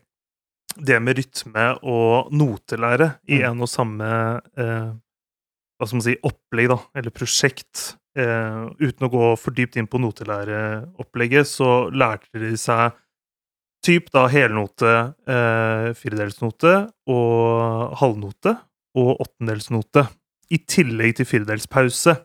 det 0.77 0.99
med 1.03 1.17
rytme 1.19 1.67
og 1.89 2.31
notelære 2.37 3.15
i 3.33 3.39
Mm. 3.41 3.47
en 3.51 3.63
og 3.65 3.71
samme 3.73 4.09
eh, 4.61 4.91
hva 5.77 5.87
skal 5.89 5.97
man 5.99 6.05
si, 6.07 6.17
opplegg, 6.23 6.69
da, 6.73 6.79
eller 6.97 7.11
prosjekt. 7.15 7.97
Eh, 8.17 8.61
uten 8.81 9.05
å 9.05 9.13
gå 9.13 9.25
for 9.37 9.53
dypt 9.53 9.77
inn 9.77 9.89
på 9.91 10.01
notelæreopplegget, 10.01 11.49
så 11.49 11.89
lærte 11.93 12.41
de 12.41 12.55
seg 12.57 12.95
typ 13.85 14.09
da 14.15 14.25
helnote, 14.33 14.93
eh, 15.29 15.93
firedelsnote 15.95 16.75
og 17.13 17.97
halvnote 18.01 18.57
og 18.97 19.21
åttendelsnote. 19.21 20.07
I 20.51 20.59
tillegg 20.65 21.19
til 21.19 21.29
firedelspause. 21.29 22.17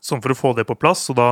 Sånn 0.00 0.22
for 0.22 0.32
å 0.32 0.38
få 0.38 0.54
det 0.56 0.66
på 0.68 0.78
plass, 0.78 1.10
og 1.10 1.16
da 1.16 1.28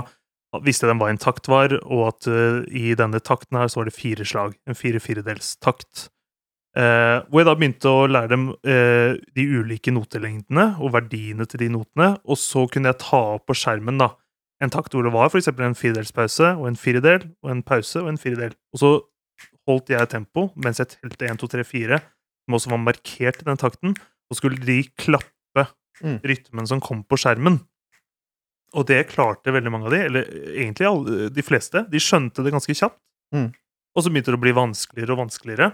visste 0.60 0.88
de 0.88 0.96
hva 0.98 1.08
en 1.08 1.20
takt 1.20 1.48
var, 1.48 1.72
og 1.86 2.08
at 2.10 2.28
eh, 2.28 2.62
i 2.68 2.92
denne 2.98 3.20
takten 3.24 3.56
her 3.56 3.72
så 3.72 3.80
var 3.80 3.88
det 3.88 3.96
fire 3.96 4.26
slag. 4.28 4.58
En 4.68 4.76
fire-firedelstakt. 4.76 6.10
Eh, 6.72 7.18
hvor 7.28 7.42
jeg 7.42 7.48
da 7.50 7.54
begynte 7.58 7.90
å 7.90 8.06
lære 8.08 8.30
dem 8.32 8.46
eh, 8.64 9.18
de 9.36 9.44
ulike 9.58 9.92
notelengdene 9.92 10.70
og 10.80 10.94
verdiene 10.94 11.44
til 11.44 11.66
de 11.66 11.68
notene, 11.74 12.14
og 12.24 12.38
så 12.40 12.64
kunne 12.72 12.92
jeg 12.92 13.02
ta 13.02 13.20
opp 13.36 13.44
på 13.50 13.56
skjermen 13.60 14.00
da 14.00 14.14
en 14.62 14.70
takt 14.72 14.94
hvor 14.94 15.04
det 15.04 15.12
var 15.12 15.28
for 15.28 15.40
eksempel 15.40 15.66
en 15.66 15.76
firedelspause 15.76 16.54
og 16.54 16.68
en 16.70 16.78
firedel 16.78 17.26
og 17.42 17.50
en 17.50 17.64
pause 17.66 17.98
og 18.00 18.08
en 18.12 18.20
firedel. 18.20 18.54
Og 18.72 18.80
så 18.80 18.92
holdt 19.68 19.92
jeg 19.92 20.08
tempo 20.14 20.48
mens 20.54 20.80
jeg 20.80 20.94
telte 20.94 21.28
1, 21.28 21.42
2, 21.42 21.50
3, 21.58 21.66
4, 21.66 21.98
som 22.46 22.56
også 22.56 22.72
var 22.72 22.82
markert 22.86 23.42
i 23.42 23.48
den 23.50 23.60
takten, 23.60 23.96
og 24.30 24.38
skulle 24.38 24.62
de 24.62 24.80
klappe 24.96 25.28
Mm. 26.02 26.18
rytmen 26.24 26.66
som 26.66 26.80
kom 26.82 27.04
på 27.04 27.18
skjermen. 27.20 27.60
Og 28.72 28.86
det 28.88 29.10
klarte 29.12 29.52
veldig 29.52 29.70
mange 29.70 29.86
av 29.86 29.94
de, 29.94 30.00
eller 30.08 30.28
egentlig 30.56 30.88
alle, 30.88 31.28
de 31.30 31.44
fleste. 31.44 31.84
De 31.92 32.00
skjønte 32.00 32.42
det 32.44 32.54
ganske 32.54 32.74
kjapt. 32.74 32.98
Mm. 33.34 33.50
Og 33.92 34.02
så 34.04 34.10
begynte 34.10 34.32
det 34.32 34.40
å 34.40 34.42
bli 34.42 34.54
vanskeligere 34.56 35.12
og 35.12 35.20
vanskeligere. 35.26 35.68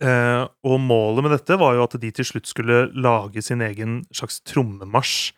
Eh, 0.00 0.44
og 0.64 0.80
målet 0.80 1.22
med 1.26 1.32
dette 1.36 1.58
var 1.60 1.74
jo 1.76 1.82
at 1.84 1.96
de 2.00 2.10
til 2.16 2.24
slutt 2.24 2.46
skulle 2.48 2.86
lage 2.96 3.42
sin 3.44 3.60
egen 3.60 4.00
slags 4.16 4.40
trommemarsj. 4.48 5.32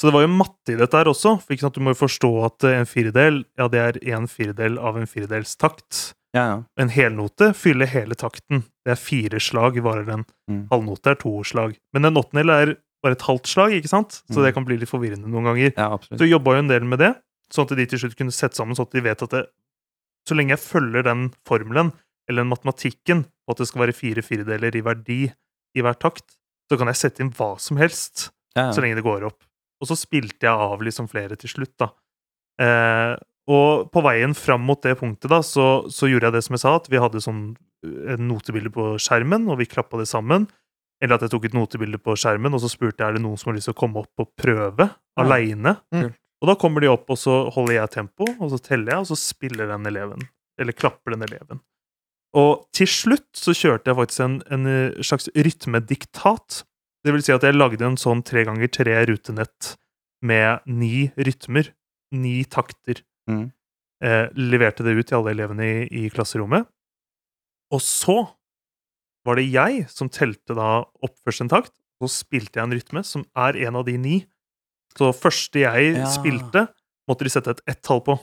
Så 0.00 0.06
det 0.08 0.14
var 0.14 0.22
jo 0.22 0.30
matte 0.30 0.72
i 0.72 0.78
dette 0.78 0.94
her 0.96 1.10
også. 1.10 1.40
For 1.42 1.52
ikke 1.54 1.66
sant, 1.66 1.74
Du 1.74 1.80
må 1.82 1.90
jo 1.92 1.98
forstå 2.06 2.30
at 2.46 2.64
en 2.70 2.86
firedel 2.86 3.44
ja, 3.58 3.66
det 3.68 3.80
er 3.82 3.98
en 4.14 4.28
firedel 4.30 4.78
av 4.78 4.96
en 4.96 5.06
firedelstakt. 5.10 6.14
Ja, 6.36 6.44
ja. 6.44 6.58
En 6.78 6.88
helnote 6.92 7.52
fyller 7.56 7.88
hele 7.90 8.14
takten. 8.14 8.62
Det 8.86 8.92
er 8.94 9.00
fire 9.00 9.40
slag, 9.42 9.80
varer 9.82 10.06
den. 10.06 10.24
Mm. 10.50 10.68
Halvnote 10.70 11.10
er 11.10 11.18
to 11.20 11.32
slag. 11.44 11.76
Men 11.96 12.04
en 12.04 12.20
åttendel 12.20 12.52
er 12.54 12.74
bare 13.02 13.16
et 13.16 13.24
halvt 13.26 13.46
slag, 13.50 13.72
ikke 13.78 13.88
sant? 13.90 14.22
Så 14.30 14.38
Mm. 14.38 14.44
det 14.44 14.54
kan 14.54 14.64
bli 14.64 14.76
litt 14.78 14.88
forvirrende 14.90 15.26
noen 15.28 15.44
ganger. 15.44 15.72
ja. 15.76 15.98
Så 15.98 16.28
jobba 16.28 16.52
jo 16.54 16.58
en 16.58 16.68
del 16.68 16.84
med 16.84 16.98
det, 16.98 17.14
sånn 17.52 17.66
at 17.70 17.76
de 17.76 17.86
til 17.86 17.98
slutt 17.98 18.16
kunne 18.16 18.32
sette 18.32 18.54
sammen 18.56 18.74
sånn 18.76 18.86
at 18.86 18.92
de 18.92 19.00
vet 19.00 19.22
at 19.22 19.30
det, 19.30 19.46
så 20.28 20.34
lenge 20.36 20.50
jeg 20.50 20.58
følger 20.62 21.02
den 21.04 21.32
formelen, 21.46 21.92
eller 22.28 22.44
den 22.44 22.50
matematikken, 22.52 23.22
på 23.24 23.54
at 23.54 23.60
det 23.62 23.68
skal 23.70 23.86
være 23.86 23.96
fire 23.96 24.22
firedeler 24.24 24.76
i 24.76 24.82
verdi 24.84 25.20
i 25.76 25.84
hver 25.84 25.96
takt, 26.00 26.36
så 26.68 26.76
kan 26.76 26.90
jeg 26.90 27.00
sette 27.00 27.24
inn 27.24 27.32
hva 27.36 27.54
som 27.60 27.80
helst 27.80 28.28
Ja, 28.56 28.68
så 28.74 28.82
lenge 28.84 28.98
det 28.98 29.04
går 29.06 29.24
opp. 29.28 29.40
Og 29.80 29.88
så 29.88 29.96
spilte 29.96 30.44
jeg 30.48 30.52
av 30.52 30.80
liksom 30.82 31.06
flere 31.08 31.36
til 31.38 31.48
slutt, 31.52 31.74
da. 31.80 31.88
Eh, 32.60 33.14
og 33.48 33.88
på 33.94 34.02
veien 34.04 34.34
fram 34.36 34.64
mot 34.68 34.80
det 34.84 34.96
punktet, 35.00 35.30
da, 35.32 35.38
så, 35.46 35.86
så 35.88 36.08
gjorde 36.10 36.28
jeg 36.28 36.36
det 36.36 36.44
som 36.44 36.56
jeg 36.56 36.62
sa, 36.64 36.72
at 36.76 36.88
vi 36.92 37.00
hadde 37.00 37.22
sånn 37.24 37.42
eh, 37.86 38.18
notebilde 38.20 38.72
på 38.74 38.90
skjermen, 39.00 39.46
og 39.48 39.60
vi 39.62 39.68
klappa 39.70 40.00
det 40.00 40.08
sammen. 40.10 40.48
Eller 41.00 41.14
at 41.14 41.24
jeg 41.24 41.30
tok 41.32 41.46
et 41.46 41.54
notebilde 41.56 42.00
på 42.02 42.16
skjermen, 42.18 42.52
og 42.56 42.60
så 42.64 42.68
spurte 42.72 43.00
jeg 43.04 43.12
er 43.12 43.16
det 43.16 43.22
noen 43.24 43.38
som 43.38 43.52
har 43.52 43.56
lyst 43.60 43.70
til 43.70 43.76
å 43.76 43.78
komme 43.78 44.02
opp 44.02 44.24
og 44.24 44.32
prøve 44.36 44.88
Ja. 44.90 45.22
aleine. 45.22 45.76
Mm. 45.94 46.10
Og 46.42 46.50
da 46.50 46.54
kommer 46.58 46.82
de 46.82 46.90
opp, 46.90 47.08
og 47.10 47.18
så 47.18 47.38
holder 47.54 47.78
jeg 47.78 47.90
tempo, 47.94 48.26
og 48.38 48.50
så 48.52 48.58
teller 48.62 48.92
jeg, 48.92 49.04
og 49.06 49.08
så 49.12 49.16
spiller 49.18 49.70
den 49.70 49.86
eleven. 49.90 50.26
Eller 50.58 50.74
klapper 50.74 51.14
den 51.14 51.22
eleven. 51.26 51.62
Og 52.36 52.66
til 52.76 52.86
slutt 52.90 53.28
så 53.38 53.54
kjørte 53.56 53.88
jeg 53.88 53.96
faktisk 53.96 54.20
en, 54.24 54.38
en 54.52 54.66
eh, 54.68 54.98
slags 55.02 55.28
rytmediktat. 55.32 56.62
Det 57.04 57.14
vil 57.14 57.22
si 57.24 57.32
at 57.32 57.42
jeg 57.46 57.56
lagde 57.56 57.84
en 57.86 57.96
sånn 58.00 58.20
tre 58.26 58.42
ganger 58.44 58.68
tre 58.68 58.96
rutenett 59.08 59.76
med 60.26 60.60
ni 60.66 61.08
rytmer. 61.16 61.70
Ni 62.12 62.42
takter. 62.44 63.00
Mm. 63.30 63.46
Eh, 64.04 64.26
leverte 64.36 64.84
det 64.86 64.96
ut 64.98 65.08
til 65.08 65.18
alle 65.20 65.32
elevene 65.34 65.64
i, 65.66 65.86
i 66.04 66.10
klasserommet. 66.12 66.68
Og 67.74 67.80
så 67.84 68.18
var 69.26 69.36
det 69.40 69.48
jeg 69.50 69.86
som 69.92 70.08
telte 70.12 70.54
da 70.56 70.84
opp 71.04 71.16
først 71.26 71.44
en 71.44 71.50
takt, 71.52 71.74
så 71.98 72.08
spilte 72.12 72.60
jeg 72.60 72.64
en 72.68 72.76
rytme 72.76 73.02
som 73.04 73.24
er 73.36 73.58
en 73.66 73.76
av 73.80 73.84
de 73.88 73.96
ni. 74.00 74.18
Så 74.96 75.10
første 75.16 75.60
jeg 75.64 75.96
Ja. 75.98 76.06
spilte, 76.10 76.68
måtte 77.08 77.24
de 77.26 77.32
sette 77.32 77.50
et 77.56 77.60
ett-tall 77.74 78.00
på. 78.06 78.16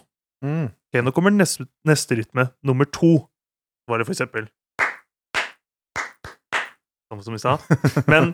Mm. 0.45 0.69
Ok, 0.71 1.01
nå 1.03 1.11
kommer 1.13 1.31
neste, 1.33 1.67
neste 1.87 2.17
rytme, 2.17 2.49
nummer 2.65 2.85
to. 2.89 3.27
Var 3.89 4.01
det 4.01 4.05
for 4.07 4.15
eksempel 4.15 4.47
Samme 7.11 7.21
som 7.23 7.35
i 7.35 7.39
stad. 7.39 7.59
Men 8.09 8.31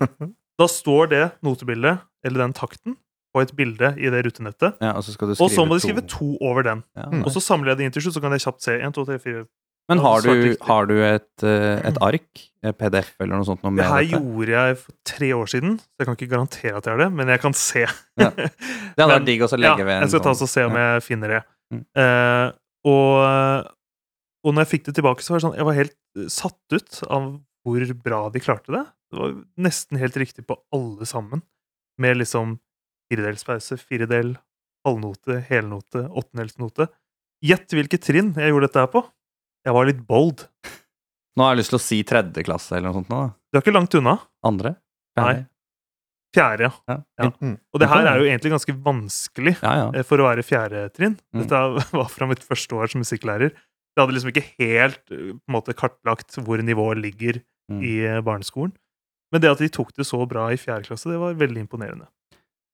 da 0.60 0.68
står 0.72 1.10
det 1.12 1.24
notebildet, 1.44 2.00
eller 2.26 2.46
den 2.46 2.54
takten, 2.56 2.96
på 3.36 3.42
et 3.44 3.52
bilde 3.56 3.94
i 4.00 4.10
det 4.12 4.22
rutenettet. 4.28 4.78
Ja, 4.84 4.94
og 5.00 5.04
så 5.08 5.14
skal 5.16 5.30
du 5.32 5.36
skrive 5.36 5.46
Og 5.48 5.52
så 5.56 5.64
må 5.68 5.76
de 5.76 5.82
to. 5.82 5.88
skrive 5.88 6.04
to 6.12 6.30
over 6.44 6.64
den. 6.68 6.84
Ja, 7.00 7.06
Mm. 7.12 7.26
Og 7.26 7.32
så 7.36 7.40
samler 7.44 7.72
jeg 7.72 7.78
det 7.80 7.86
inn 7.86 7.92
til 7.96 8.04
slutt, 8.06 8.16
så 8.18 8.22
kan 8.24 8.32
jeg 8.36 8.44
kjapt 8.44 8.64
se. 8.64 8.78
1, 8.80 8.94
2, 8.96 9.06
3, 9.08 9.20
4 9.24 9.44
Men 9.92 10.00
har 10.04 10.22
du, 10.24 10.56
har 10.62 10.86
du 10.88 10.94
et, 11.04 11.44
eh, 11.44 11.82
et 11.90 11.98
ark, 12.02 12.44
et 12.64 12.78
PDF 12.78 13.10
eller 13.20 13.36
noe 13.36 13.46
sånt 13.48 13.64
noe 13.64 13.76
Det 13.76 13.84
her 13.88 14.04
dette? 14.04 14.20
gjorde 14.20 14.52
jeg 14.56 14.78
for 14.78 14.94
tre 15.06 15.30
år 15.36 15.48
siden, 15.52 15.80
så 15.80 15.88
jeg 16.00 16.06
kan 16.08 16.16
ikke 16.16 16.30
garantere 16.32 16.76
at 16.78 16.86
jeg 16.86 16.94
har 16.96 17.02
det, 17.04 17.12
men 17.14 17.28
jeg 17.28 17.40
kan 17.42 17.54
se. 17.54 17.80
Ja. 18.20 18.30
Det 18.96 19.00
hadde 19.04 19.12
vært 19.20 19.26
digg 19.28 19.42
å 19.44 19.52
legge 19.58 19.80
ja, 19.80 19.84
ved 19.84 19.96
en 19.96 20.02
jeg 20.08 20.10
skal 20.16 20.24
ta 20.28 20.32
sånn- 20.32 20.48
og 20.48 20.50
se 20.52 20.64
om 20.68 20.76
jeg 20.80 21.04
finner 21.04 21.28
det. 21.36 21.42
Mm. 21.74 21.84
Uh, 21.98 22.52
og, 22.88 23.68
og 24.42 24.56
når 24.56 24.66
jeg 24.66 24.72
fikk 24.74 24.88
det 24.90 24.96
tilbake, 24.98 25.24
så 25.24 25.34
var 25.34 25.40
det 25.40 25.46
sånn 25.46 25.58
Jeg 25.60 25.68
var 25.68 25.78
helt 25.78 25.96
eh, 26.18 26.28
satt 26.34 26.76
ut 26.76 27.02
av 27.08 27.32
hvor 27.62 27.94
bra 28.02 28.22
de 28.34 28.42
klarte 28.42 28.74
det. 28.74 28.84
Det 29.12 29.20
var 29.20 29.34
nesten 29.62 30.00
helt 30.02 30.16
riktig 30.18 30.48
på 30.50 30.58
alle 30.74 31.06
sammen. 31.06 31.44
Med 32.02 32.18
liksom 32.18 32.56
firedelspause, 33.12 33.78
firedel, 33.78 34.34
halvnote, 34.88 35.44
helnote, 35.50 36.08
åttendelsnote. 36.10 36.88
Gjett 37.46 37.76
hvilket 37.76 38.06
trinn 38.08 38.32
jeg 38.38 38.54
gjorde 38.54 38.70
dette 38.70 38.82
her 38.86 38.90
på. 38.94 39.04
Jeg 39.68 39.78
var 39.78 39.90
litt 39.90 40.02
bold. 40.08 40.48
Nå 41.38 41.46
har 41.46 41.54
jeg 41.54 41.62
lyst 41.62 41.74
til 41.76 41.80
å 41.80 41.84
si 41.84 42.02
tredje 42.08 42.46
klasse 42.48 42.74
eller 42.78 42.90
noe 42.90 43.02
sånt. 43.02 43.12
Nå, 43.14 43.22
da. 43.28 43.34
Du 43.52 43.60
er 43.60 43.66
ikke 43.66 43.76
langt 43.76 43.98
unna. 44.00 44.18
Andre? 44.48 44.76
Nei. 45.20 45.34
Fjerde, 46.32 46.70
ja. 46.70 46.72
Ja. 46.88 46.96
Ja. 47.20 47.30
Mm. 47.44 47.58
Og 47.76 47.82
det 47.84 47.90
her 47.92 48.08
er 48.08 48.22
jo 48.22 48.28
egentlig 48.30 48.54
ganske 48.54 48.76
vanskelig. 48.86 49.58
ja, 49.60 49.74
ja. 49.82 49.88
eh, 49.92 50.06
for 50.08 50.24
å 50.24 50.30
være 50.30 50.46
fjerde 50.48 50.86
trinn. 50.96 51.18
Mm. 51.36 51.44
Dette 51.44 51.62
var 52.00 52.10
fra 52.14 52.28
mitt 52.32 52.46
første 52.48 52.78
år 52.80 52.92
som 52.94 53.04
musikklærer. 53.04 53.52
Jeg 53.96 54.02
hadde 54.06 54.16
liksom 54.16 54.32
ikke 54.32 54.48
helt 54.62 55.02
eh, 55.12 55.32
på 55.36 55.52
en 55.52 55.56
måte 55.58 55.76
kartlagt 55.78 56.38
hvor 56.44 56.62
nivået 56.64 57.02
ligger 57.04 57.42
Mm. 57.72 57.80
i 57.88 57.92
eh, 58.04 58.18
barneskolen. 58.26 58.74
Men 59.32 59.40
det 59.40 59.48
at 59.54 59.60
de 59.64 59.70
tok 59.72 59.94
det 59.96 60.04
så 60.04 60.18
bra 60.28 60.50
i 60.52 60.58
fjerde 60.60 60.90
klasse, 60.90 61.08
det 61.08 61.20
var 61.22 61.38
veldig 61.40 61.62
imponerende. 61.62 62.08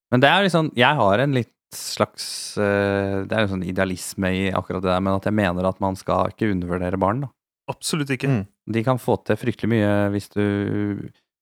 Men 0.09 0.23
det 0.23 0.29
er 0.31 0.41
liksom 0.47 0.71
Jeg 0.79 0.95
har 0.97 1.19
en 1.21 1.35
litt 1.35 1.51
slags 1.75 2.57
eh, 2.57 3.25
Det 3.27 3.35
er 3.35 3.43
en 3.43 3.51
sånn 3.51 3.65
idealisme 3.67 4.31
i 4.33 4.47
akkurat 4.49 4.81
det 4.81 4.89
der, 4.89 5.03
men 5.03 5.13
at 5.19 5.27
jeg 5.27 5.35
mener 5.37 5.67
at 5.69 5.79
man 5.83 5.95
skal 5.99 6.31
ikke 6.31 6.49
undervurdere 6.49 6.97
barn. 6.97 7.21
da. 7.27 7.29
Absolutt 7.69 8.09
ikke. 8.15 8.27
Mm. 8.31 8.47
De 8.73 8.83
kan 8.87 8.97
få 8.97 9.19
til 9.27 9.37
fryktelig 9.37 9.69
mye 9.75 9.91
hvis 10.15 10.29
du 10.33 10.41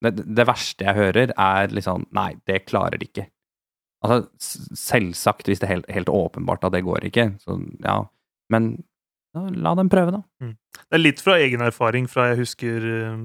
Det, 0.03 0.11
det 0.35 0.47
verste 0.49 0.83
jeg 0.89 0.95
hører, 0.99 1.31
er 1.37 1.67
liksom 1.71 2.07
Nei, 2.11 2.33
det 2.49 2.65
klarer 2.65 2.97
de 2.99 3.07
ikke. 3.07 3.27
Altså, 4.03 4.27
selvsagt, 4.75 5.47
hvis 5.47 5.61
det 5.61 5.69
er 5.69 5.75
helt, 5.77 5.87
helt 5.89 6.11
åpenbart 6.11 6.65
at 6.67 6.73
det 6.75 6.83
går 6.83 7.07
ikke, 7.07 7.29
så 7.39 7.55
ja. 7.85 8.01
Men 8.51 8.83
la 9.51 9.73
dem 9.75 9.89
prøve, 9.89 10.11
da. 10.11 10.21
Det 10.39 10.95
er 10.97 11.01
litt 11.01 11.19
fra 11.23 11.37
egen 11.43 11.61
erfaring 11.65 12.07
fra 12.09 12.29
jeg 12.31 12.39
husker 12.43 12.85
eh, 12.91 13.17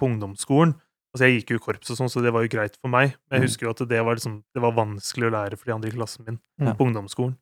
på 0.00 0.08
ungdomsskolen. 0.10 0.74
Altså 1.14 1.26
Jeg 1.28 1.42
gikk 1.42 1.50
jo 1.52 1.56
i 1.60 1.62
korps 1.66 1.90
og 1.92 1.96
sånn, 1.98 2.08
så 2.08 2.22
det 2.24 2.32
var 2.32 2.42
jo 2.46 2.48
greit 2.48 2.76
for 2.80 2.88
meg. 2.88 3.14
Men 3.28 3.36
jeg 3.36 3.40
Mm. 3.42 3.46
husker 3.48 3.66
jo 3.66 3.70
at 3.74 3.82
det 3.88 4.00
var, 4.04 4.14
liksom, 4.16 4.42
det 4.54 4.62
var 4.62 4.72
vanskelig 4.72 5.28
å 5.28 5.32
lære 5.34 5.58
for 5.58 5.66
de 5.66 5.74
andre 5.74 5.88
i 5.90 5.92
klassen 5.92 6.24
min 6.26 6.38
Ja. 6.58 6.72
på 6.74 6.86
ungdomsskolen. 6.88 7.36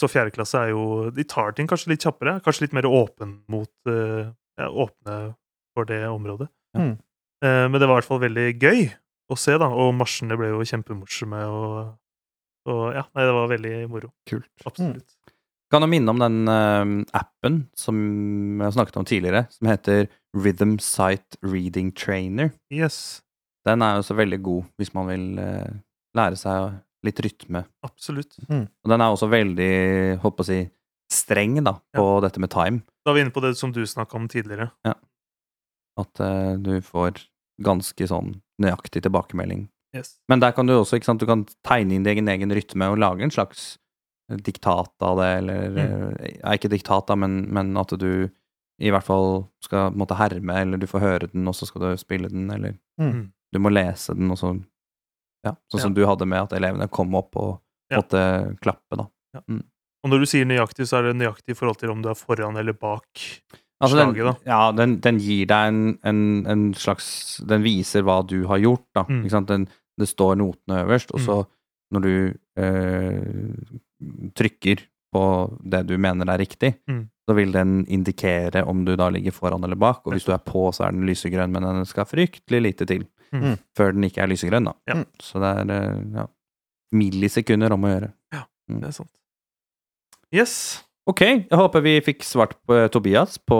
Så 0.00 0.08
fjerde 0.10 0.32
klasse 0.34 0.58
er 0.58 0.70
jo 0.70 1.10
De 1.10 1.22
tar 1.22 1.52
ting 1.52 1.66
kanskje 1.68 1.88
litt 1.92 2.00
kjappere. 2.02 2.40
Kanskje 2.42 2.62
litt 2.62 2.72
mer 2.72 2.82
åpen 2.88 3.42
mot 3.48 3.68
eh, 3.86 4.32
ja, 4.58 4.68
Åpne 4.68 5.36
for 5.76 5.84
det 5.84 6.02
området. 6.08 6.48
Mm. 6.76 6.98
Eh, 7.44 7.68
men 7.68 7.78
det 7.78 7.86
var 7.86 7.98
i 7.98 8.00
hvert 8.00 8.08
fall 8.10 8.18
veldig 8.20 8.58
gøy 8.58 8.92
å 9.30 9.38
se, 9.38 9.56
da. 9.56 9.68
Og 9.68 9.94
marsjene 9.94 10.36
ble 10.36 10.48
jo 10.50 10.58
kjempemorsomme. 10.66 11.44
Og, 11.46 11.94
og 12.66 12.94
ja, 12.94 13.04
nei, 13.14 13.22
det 13.24 13.34
var 13.38 13.48
veldig 13.48 13.88
moro. 13.88 14.10
Kult. 14.28 14.48
Absolutt. 14.66 15.14
Kan 15.72 15.84
jo 15.86 15.88
minne 15.88 16.12
om 16.12 16.20
den 16.20 16.42
eh, 16.52 16.94
appen 17.16 17.62
som 17.78 17.96
jeg 18.60 18.74
snakket 18.76 18.98
om 19.00 19.06
tidligere, 19.08 19.46
som 19.54 19.70
heter 19.70 20.04
Rhythm 20.36 20.76
Sight 20.84 21.38
Reading 21.40 21.92
Trainer. 21.96 22.52
Yes. 22.72 23.22
Den 23.64 23.84
er 23.84 23.96
jo 23.96 24.04
så 24.04 24.16
veldig 24.18 24.40
god 24.44 24.68
hvis 24.80 24.92
man 24.92 25.08
vil 25.08 25.26
eh, 25.40 25.80
lære 26.18 26.36
seg 26.36 26.76
litt 27.06 27.22
rytme. 27.24 27.64
Absolutt. 27.86 28.36
Og 28.46 28.92
den 28.92 29.02
er 29.02 29.10
også 29.10 29.28
veldig, 29.32 29.72
holdt 30.22 30.38
på 30.38 30.44
å 30.44 30.50
si, 30.50 30.60
streng 31.12 31.58
da, 31.64 31.74
på 31.96 32.06
dette 32.24 32.40
med 32.42 32.52
time. 32.52 32.84
Da 33.02 33.12
er 33.12 33.18
vi 33.18 33.24
inne 33.26 33.34
på 33.34 33.42
det 33.44 33.56
som 33.58 33.72
du 33.74 33.82
snakka 33.88 34.16
om 34.20 34.28
tidligere. 34.30 34.70
Ja. 34.86 34.94
At 36.00 36.22
uh, 36.22 36.54
du 36.62 36.76
får 36.84 37.24
ganske 37.62 38.06
sånn 38.08 38.36
nøyaktig 38.62 39.02
tilbakemelding. 39.04 39.66
Yes. 39.96 40.14
Men 40.30 40.40
der 40.40 40.54
kan 40.56 40.68
du 40.68 40.76
også, 40.76 40.96
ikke 40.96 41.10
sant, 41.10 41.20
du 41.20 41.28
kan 41.28 41.44
tegne 41.66 41.98
inn 41.98 42.06
din 42.06 42.30
egen 42.32 42.54
rytme 42.54 42.88
og 42.92 43.00
lage 43.02 43.26
en 43.26 43.34
slags 43.34 43.74
diktat 44.40 45.04
av 45.04 45.18
det, 45.20 45.28
eller 45.42 45.68
mm. 45.70 45.82
er 46.42 46.56
Ikke 46.56 46.70
diktat, 46.72 47.06
da, 47.08 47.16
men, 47.18 47.42
men 47.52 47.76
at 47.80 47.92
du 48.00 48.28
i 48.82 48.90
hvert 48.90 49.06
fall 49.06 49.44
skal 49.62 49.92
måtte 49.94 50.16
herme, 50.18 50.56
eller 50.64 50.80
du 50.80 50.88
får 50.90 51.04
høre 51.04 51.28
den, 51.30 51.46
og 51.46 51.54
så 51.54 51.68
skal 51.68 51.84
du 51.84 52.00
spille 52.00 52.30
den, 52.32 52.50
eller 52.50 52.78
Mm. 53.00 53.32
du 53.52 53.58
må 53.58 53.70
lese 53.72 54.14
den, 54.14 54.30
og 54.30 54.38
så 54.38 54.52
Ja, 55.42 55.56
sånn 55.72 55.80
som 55.80 55.94
du 55.94 56.04
hadde 56.06 56.26
med 56.28 56.38
at 56.38 56.52
elevene 56.54 56.86
kom 56.90 57.14
opp 57.18 57.34
og 57.36 57.60
Ja. 57.90 57.98
måtte 57.98 58.56
klappe, 58.62 58.96
da. 58.96 59.06
Og 60.04 60.10
når 60.10 60.20
du 60.20 60.26
sier 60.26 60.44
nøyaktig, 60.46 60.86
så 60.86 60.98
er 60.98 61.02
det 61.08 61.16
nøyaktig 61.16 61.54
i 61.54 61.58
forhold 61.58 61.78
til 61.78 61.90
om 61.90 62.02
du 62.02 62.08
er 62.10 62.14
foran 62.18 62.56
eller 62.56 62.72
bak. 62.72 63.08
Altså, 63.82 63.96
den, 63.96 64.14
Slaget, 64.14 64.24
da. 64.24 64.34
Ja, 64.46 64.72
den, 64.72 65.00
den 65.00 65.18
gir 65.18 65.46
deg 65.50 65.68
en, 65.72 65.98
en, 66.06 66.46
en 66.46 66.74
slags 66.74 67.40
Den 67.48 67.64
viser 67.64 68.02
hva 68.06 68.20
du 68.26 68.46
har 68.46 68.58
gjort, 68.62 68.86
da. 68.94 69.02
Mm. 69.08 69.24
Ikke 69.24 69.34
sant? 69.34 69.48
Den, 69.50 69.66
det 69.98 70.08
står 70.08 70.36
notene 70.38 70.84
øverst, 70.84 71.10
og 71.14 71.20
så 71.20 71.38
når 71.92 72.00
du 72.06 72.14
eh, 72.56 73.80
trykker 74.34 74.82
på 75.12 75.22
det 75.68 75.82
du 75.86 75.96
mener 75.98 76.28
er 76.32 76.38
riktig, 76.40 76.74
Mm. 76.88 77.08
så 77.28 77.34
vil 77.36 77.52
den 77.52 77.84
indikere 77.86 78.64
om 78.66 78.84
du 78.84 78.94
da 78.96 79.08
ligger 79.10 79.30
foran 79.32 79.62
eller 79.64 79.76
bak. 79.76 80.00
Og 80.06 80.12
hvis 80.14 80.24
du 80.24 80.32
er 80.32 80.38
på, 80.38 80.70
så 80.72 80.86
er 80.86 80.92
den 80.92 81.06
lysegrønn, 81.06 81.52
men 81.52 81.62
den 81.62 81.84
skal 81.86 82.04
fryktelig 82.08 82.62
lite 82.62 82.86
til 82.86 83.04
Mm. 83.32 83.58
før 83.76 83.92
den 83.92 84.04
ikke 84.04 84.22
er 84.22 84.26
lysegrønn, 84.28 84.64
da. 84.64 84.72
Ja. 84.88 85.04
Så 85.20 85.40
det 85.40 85.52
er 85.68 85.70
eh, 85.76 86.02
ja, 86.16 86.26
millisekunder 86.92 87.72
om 87.72 87.84
å 87.84 87.92
gjøre. 87.92 88.12
Ja, 88.32 88.42
Det 88.68 88.84
er 88.88 88.92
sant. 88.92 89.10
Yes. 90.32 90.82
Ok, 91.06 91.20
jeg 91.20 91.50
håper 91.58 91.82
vi 91.82 91.96
fikk 92.00 92.22
svart 92.22 92.54
på 92.66 92.76
eh, 92.84 92.88
Tobias 92.88 93.36
på, 93.38 93.56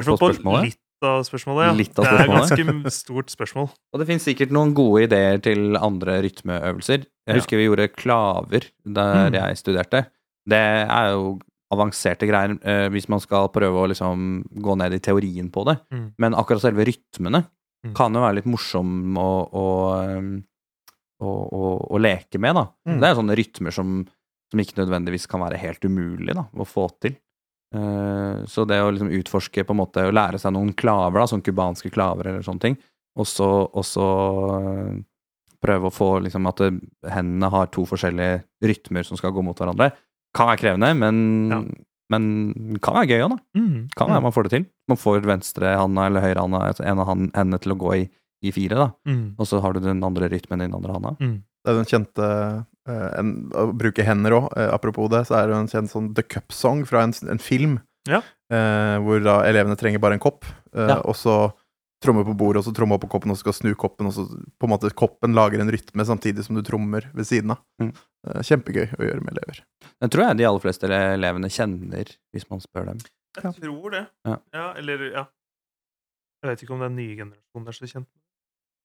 på 0.00 0.16
på 0.16 0.16
spørsmålet. 0.16 0.62
litt 0.70 0.79
av 1.02 1.22
spørsmålet. 1.26 1.66
Ja. 1.68 1.72
Litt 1.78 1.98
av 1.98 2.04
Det 2.04 2.12
er 2.12 2.24
et 2.24 2.30
ganske 2.30 2.90
stort 2.94 3.30
spørsmål. 3.32 3.68
Og 3.92 4.00
det 4.00 4.06
finnes 4.08 4.24
sikkert 4.26 4.50
noen 4.54 4.74
gode 4.74 5.04
ideer 5.08 5.38
til 5.42 5.76
andre 5.76 6.20
rytmeøvelser. 6.22 7.04
Jeg 7.06 7.34
Ja. 7.34 7.34
husker 7.38 7.56
vi 7.56 7.66
gjorde 7.68 7.88
klaver 7.94 8.66
der 8.84 9.30
Mm. 9.30 9.32
jeg 9.34 9.56
studerte. 9.56 10.06
Det 10.48 10.58
er 10.90 11.10
jo 11.12 11.38
avanserte 11.72 12.26
greier 12.26 12.58
eh, 12.66 12.88
hvis 12.90 13.08
man 13.08 13.20
skal 13.20 13.48
prøve 13.48 13.78
å 13.78 13.88
liksom 13.88 14.44
gå 14.60 14.76
ned 14.76 14.92
i 14.92 14.98
teorien 14.98 15.50
på 15.50 15.64
det. 15.64 15.78
Mm. 15.92 16.12
Men 16.18 16.34
akkurat 16.34 16.60
selve 16.62 16.84
rytmene 16.84 17.46
Mm. 17.86 17.94
kan 17.94 18.12
jo 18.12 18.20
være 18.20 18.34
litt 18.36 18.44
morsom 18.46 19.14
å, 19.16 19.48
å, 19.56 19.64
å, 21.20 21.26
å, 21.26 21.90
å 21.94 21.98
leke 22.00 22.38
med, 22.38 22.54
da. 22.58 22.66
Mm. 22.88 22.98
Det 23.00 23.08
er 23.08 23.14
sånne 23.18 23.36
rytmer 23.38 23.72
som, 23.72 24.06
som 24.50 24.60
ikke 24.60 24.76
nødvendigvis 24.82 25.26
kan 25.30 25.40
være 25.40 25.56
helt 25.60 25.80
umulig 25.84 26.34
da, 26.36 26.46
å 26.56 26.66
få 26.68 26.88
til. 27.00 27.16
Eh, 27.74 28.44
så 28.50 28.64
det 28.66 28.80
å 28.82 28.90
liksom 28.90 29.12
utforske 29.14 29.62
på 29.66 29.74
en 29.74 29.78
måte, 29.78 30.02
å 30.08 30.14
lære 30.14 30.40
seg 30.42 30.52
noen 30.56 30.72
klaver, 30.74 31.20
da, 31.22 31.26
sånn 31.30 31.44
cubanske 31.46 31.90
klaver 31.94 32.26
eller 32.26 32.42
sånne 32.46 32.60
ting, 32.64 32.76
og 33.18 33.26
så, 33.26 33.48
eh, 34.58 34.96
prøve 35.60 35.90
å 35.90 35.94
få 35.94 36.08
liksom 36.24 36.46
at 36.48 36.62
hendene 37.12 37.50
har 37.52 37.66
to 37.70 37.84
forskjellige 37.86 38.42
rytmer 38.64 39.04
som 39.04 39.16
skal 39.20 39.32
gå 39.36 39.44
mot 39.44 39.58
hverandre, 39.58 39.92
kan 40.34 40.48
være 40.48 40.60
krevende, 40.62 40.96
men, 40.96 41.50
Ja. 41.50 41.60
men 42.10 42.78
kan 42.80 42.94
være 42.94 43.08
gøy 43.10 43.24
òg, 43.26 43.30
da. 43.36 43.60
Mm. 43.60 43.88
Kan 43.96 44.08
være 44.08 44.22
man 44.22 44.32
får 44.32 44.42
det 44.44 44.50
til. 44.50 44.66
Man 44.88 44.96
får 44.96 45.20
venstrehanda 45.22 46.06
eller 46.06 46.20
høyrehanda, 46.22 46.60
altså 46.70 46.84
en 46.86 46.98
av 46.98 47.06
hendene 47.06 47.60
til 47.60 47.72
å 47.72 47.78
gå 47.78 47.94
i, 47.98 48.10
i 48.42 48.50
fire, 48.50 48.74
da. 48.74 48.92
Mm. 49.06 49.34
Og 49.38 49.46
så 49.46 49.60
har 49.60 49.72
du 49.74 49.80
den 49.80 50.02
andre 50.02 50.28
rytmen 50.30 50.60
i 50.62 50.66
den 50.66 50.74
andre 50.74 50.92
handa. 50.92 51.16
Mm. 51.20 51.42
Det 51.60 51.72
er 51.72 51.76
den 51.80 51.88
kjente 51.90 52.26
eh, 52.88 53.08
en, 53.20 53.32
Å 53.52 53.66
bruke 53.76 54.04
hender 54.06 54.36
òg, 54.38 54.46
apropos 54.72 55.10
det, 55.12 55.26
så 55.28 55.36
er 55.40 55.50
det 55.50 55.58
en 55.58 55.68
kjent 55.70 55.92
sånn 55.92 56.12
The 56.16 56.24
Cup 56.24 56.52
Song 56.56 56.84
fra 56.88 57.02
en, 57.04 57.12
en 57.28 57.42
film. 57.42 57.78
Ja. 58.08 58.22
Eh, 58.52 58.96
hvor 59.04 59.20
da 59.22 59.40
elevene 59.48 59.76
trenger 59.78 60.00
bare 60.02 60.16
en 60.16 60.22
kopp, 60.22 60.46
eh, 60.74 60.88
Ja. 60.88 61.00
og 61.04 61.14
så 61.18 61.52
tromme 62.00 62.24
på 62.24 62.32
bordet, 62.32 62.62
og 62.62 62.64
så 62.64 62.72
tromme 62.72 62.96
opp 62.96 63.02
på 63.04 63.10
koppen, 63.12 63.30
og 63.30 63.36
så 63.36 63.44
skal 63.44 63.52
snu 63.58 63.74
koppen, 63.76 64.08
og 64.08 64.14
så 64.16 64.24
på 64.24 64.64
en 64.64 64.72
måte 64.72 64.88
koppen 64.96 65.34
lager 65.36 65.60
en 65.60 65.68
rytme 65.70 66.06
samtidig 66.08 66.46
som 66.46 66.56
du 66.56 66.62
trommer 66.64 67.10
ved 67.12 67.28
siden 67.28 67.52
av. 67.52 67.60
Mm. 67.82 67.90
Eh, 68.26 68.40
kjempegøy 68.48 68.86
å 68.96 69.04
gjøre 69.04 69.20
med 69.26 69.36
elever. 69.36 69.60
Den 70.00 70.12
tror 70.12 70.24
jeg 70.30 70.38
de 70.40 70.46
aller 70.48 70.64
fleste 70.64 70.88
elevene 70.88 71.52
kjenner, 71.52 72.14
hvis 72.32 72.48
man 72.48 72.64
spør 72.64 72.88
dem. 72.94 73.04
Jeg 73.36 73.52
tror 73.60 73.92
det. 73.92 74.06
Ja. 74.26 74.38
eller 74.80 75.04
ja. 75.12 75.26
Jeg 76.40 76.48
vet 76.50 76.62
ikke 76.64 76.72
om 76.74 76.82
er 76.82 76.94
nye 76.96 77.16
generasjonen 77.18 77.68
er 77.68 77.76
så 77.76 77.86
kjent. 77.90 78.08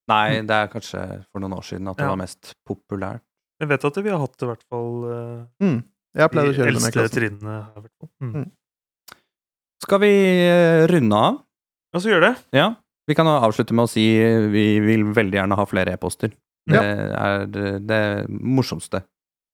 Nei, 0.08 0.40
det 0.46 0.50
er 0.54 0.68
kanskje 0.70 1.00
for 1.32 1.40
noen 1.42 1.56
år 1.58 1.64
siden 1.66 1.88
at 1.90 1.96
det 1.98 2.04
Ja. 2.06 2.12
var 2.12 2.16
mest 2.20 2.52
populært. 2.68 3.20
Jeg 3.60 3.68
vet 3.68 3.84
at 3.84 3.96
vi 4.04 4.10
har 4.10 4.18
hatt 4.20 4.36
det 4.36 4.46
i 4.46 4.50
hvert 4.52 4.64
fall 4.70 5.04
eh, 5.10 5.46
Mm. 5.64 5.78
Jeg 6.16 6.30
pleide 6.30 6.48
å 6.48 6.52
i 6.52 6.56
kjøre 6.56 6.66
det 6.66 6.74
med 6.74 6.82
eldste 6.82 6.92
klassen. 6.92 7.16
trinnene 7.16 7.54
her. 7.56 7.66
i 7.76 7.80
hvert 7.80 7.96
fall. 8.00 8.10
Mm. 8.22 8.32
Mm. 8.36 8.50
Skal 9.82 10.00
vi 10.00 10.10
eh, 10.46 10.86
runde 10.90 11.16
av? 11.16 11.38
Ja, 11.94 12.00
så 12.00 12.10
gjør 12.10 12.20
det. 12.26 12.34
Ja. 12.56 12.68
Vi 13.06 13.14
kan 13.14 13.26
avslutte 13.30 13.74
med 13.76 13.86
å 13.86 13.90
si 13.90 14.04
eh, 14.18 14.46
vi 14.50 14.64
vil 14.82 15.04
veldig 15.14 15.38
gjerne 15.38 15.58
ha 15.58 15.66
flere 15.68 15.92
e-poster. 15.94 16.32
Det 16.66 16.74
Ja. 16.74 16.82
er 16.82 17.46
det 17.46 18.00
morsomste 18.28 19.04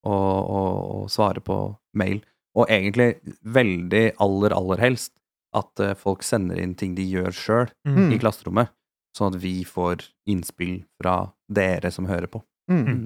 å, 0.07 0.13
å, 0.13 0.61
å 1.05 1.09
svare 1.13 1.41
på 1.45 1.77
mail. 1.95 2.23
Og 2.57 2.69
egentlig 2.69 3.19
veldig 3.45 4.15
aller, 4.21 4.53
aller 4.57 4.81
helst 4.81 5.13
at 5.55 5.81
eh, 5.81 5.95
folk 5.95 6.23
sender 6.25 6.59
inn 6.63 6.75
ting 6.75 6.95
de 6.97 7.05
gjør 7.05 7.33
sjøl 7.33 7.69
Mm. 7.87 8.13
i 8.15 8.19
klasserommet, 8.19 8.71
sånn 9.17 9.35
at 9.35 9.43
vi 9.43 9.61
får 9.69 10.07
innspill 10.31 10.83
fra 11.01 11.33
dere 11.53 11.93
som 11.95 12.09
hører 12.09 12.31
på. 12.33 12.43
Mm. 12.71 13.05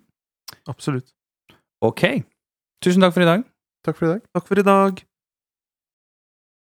Absolutt. 0.71 1.13
Ok. 1.85 2.05
Tusen 2.85 3.03
takk 3.03 3.17
for 3.17 3.25
i 3.25 3.29
dag. 3.29 3.45
Takk 3.87 3.99
for 3.99 4.09
i 4.09 4.15
dag. 4.15 4.25
Takk 4.37 4.49
for 4.49 4.61
i 4.61 4.67
dag. 4.67 5.03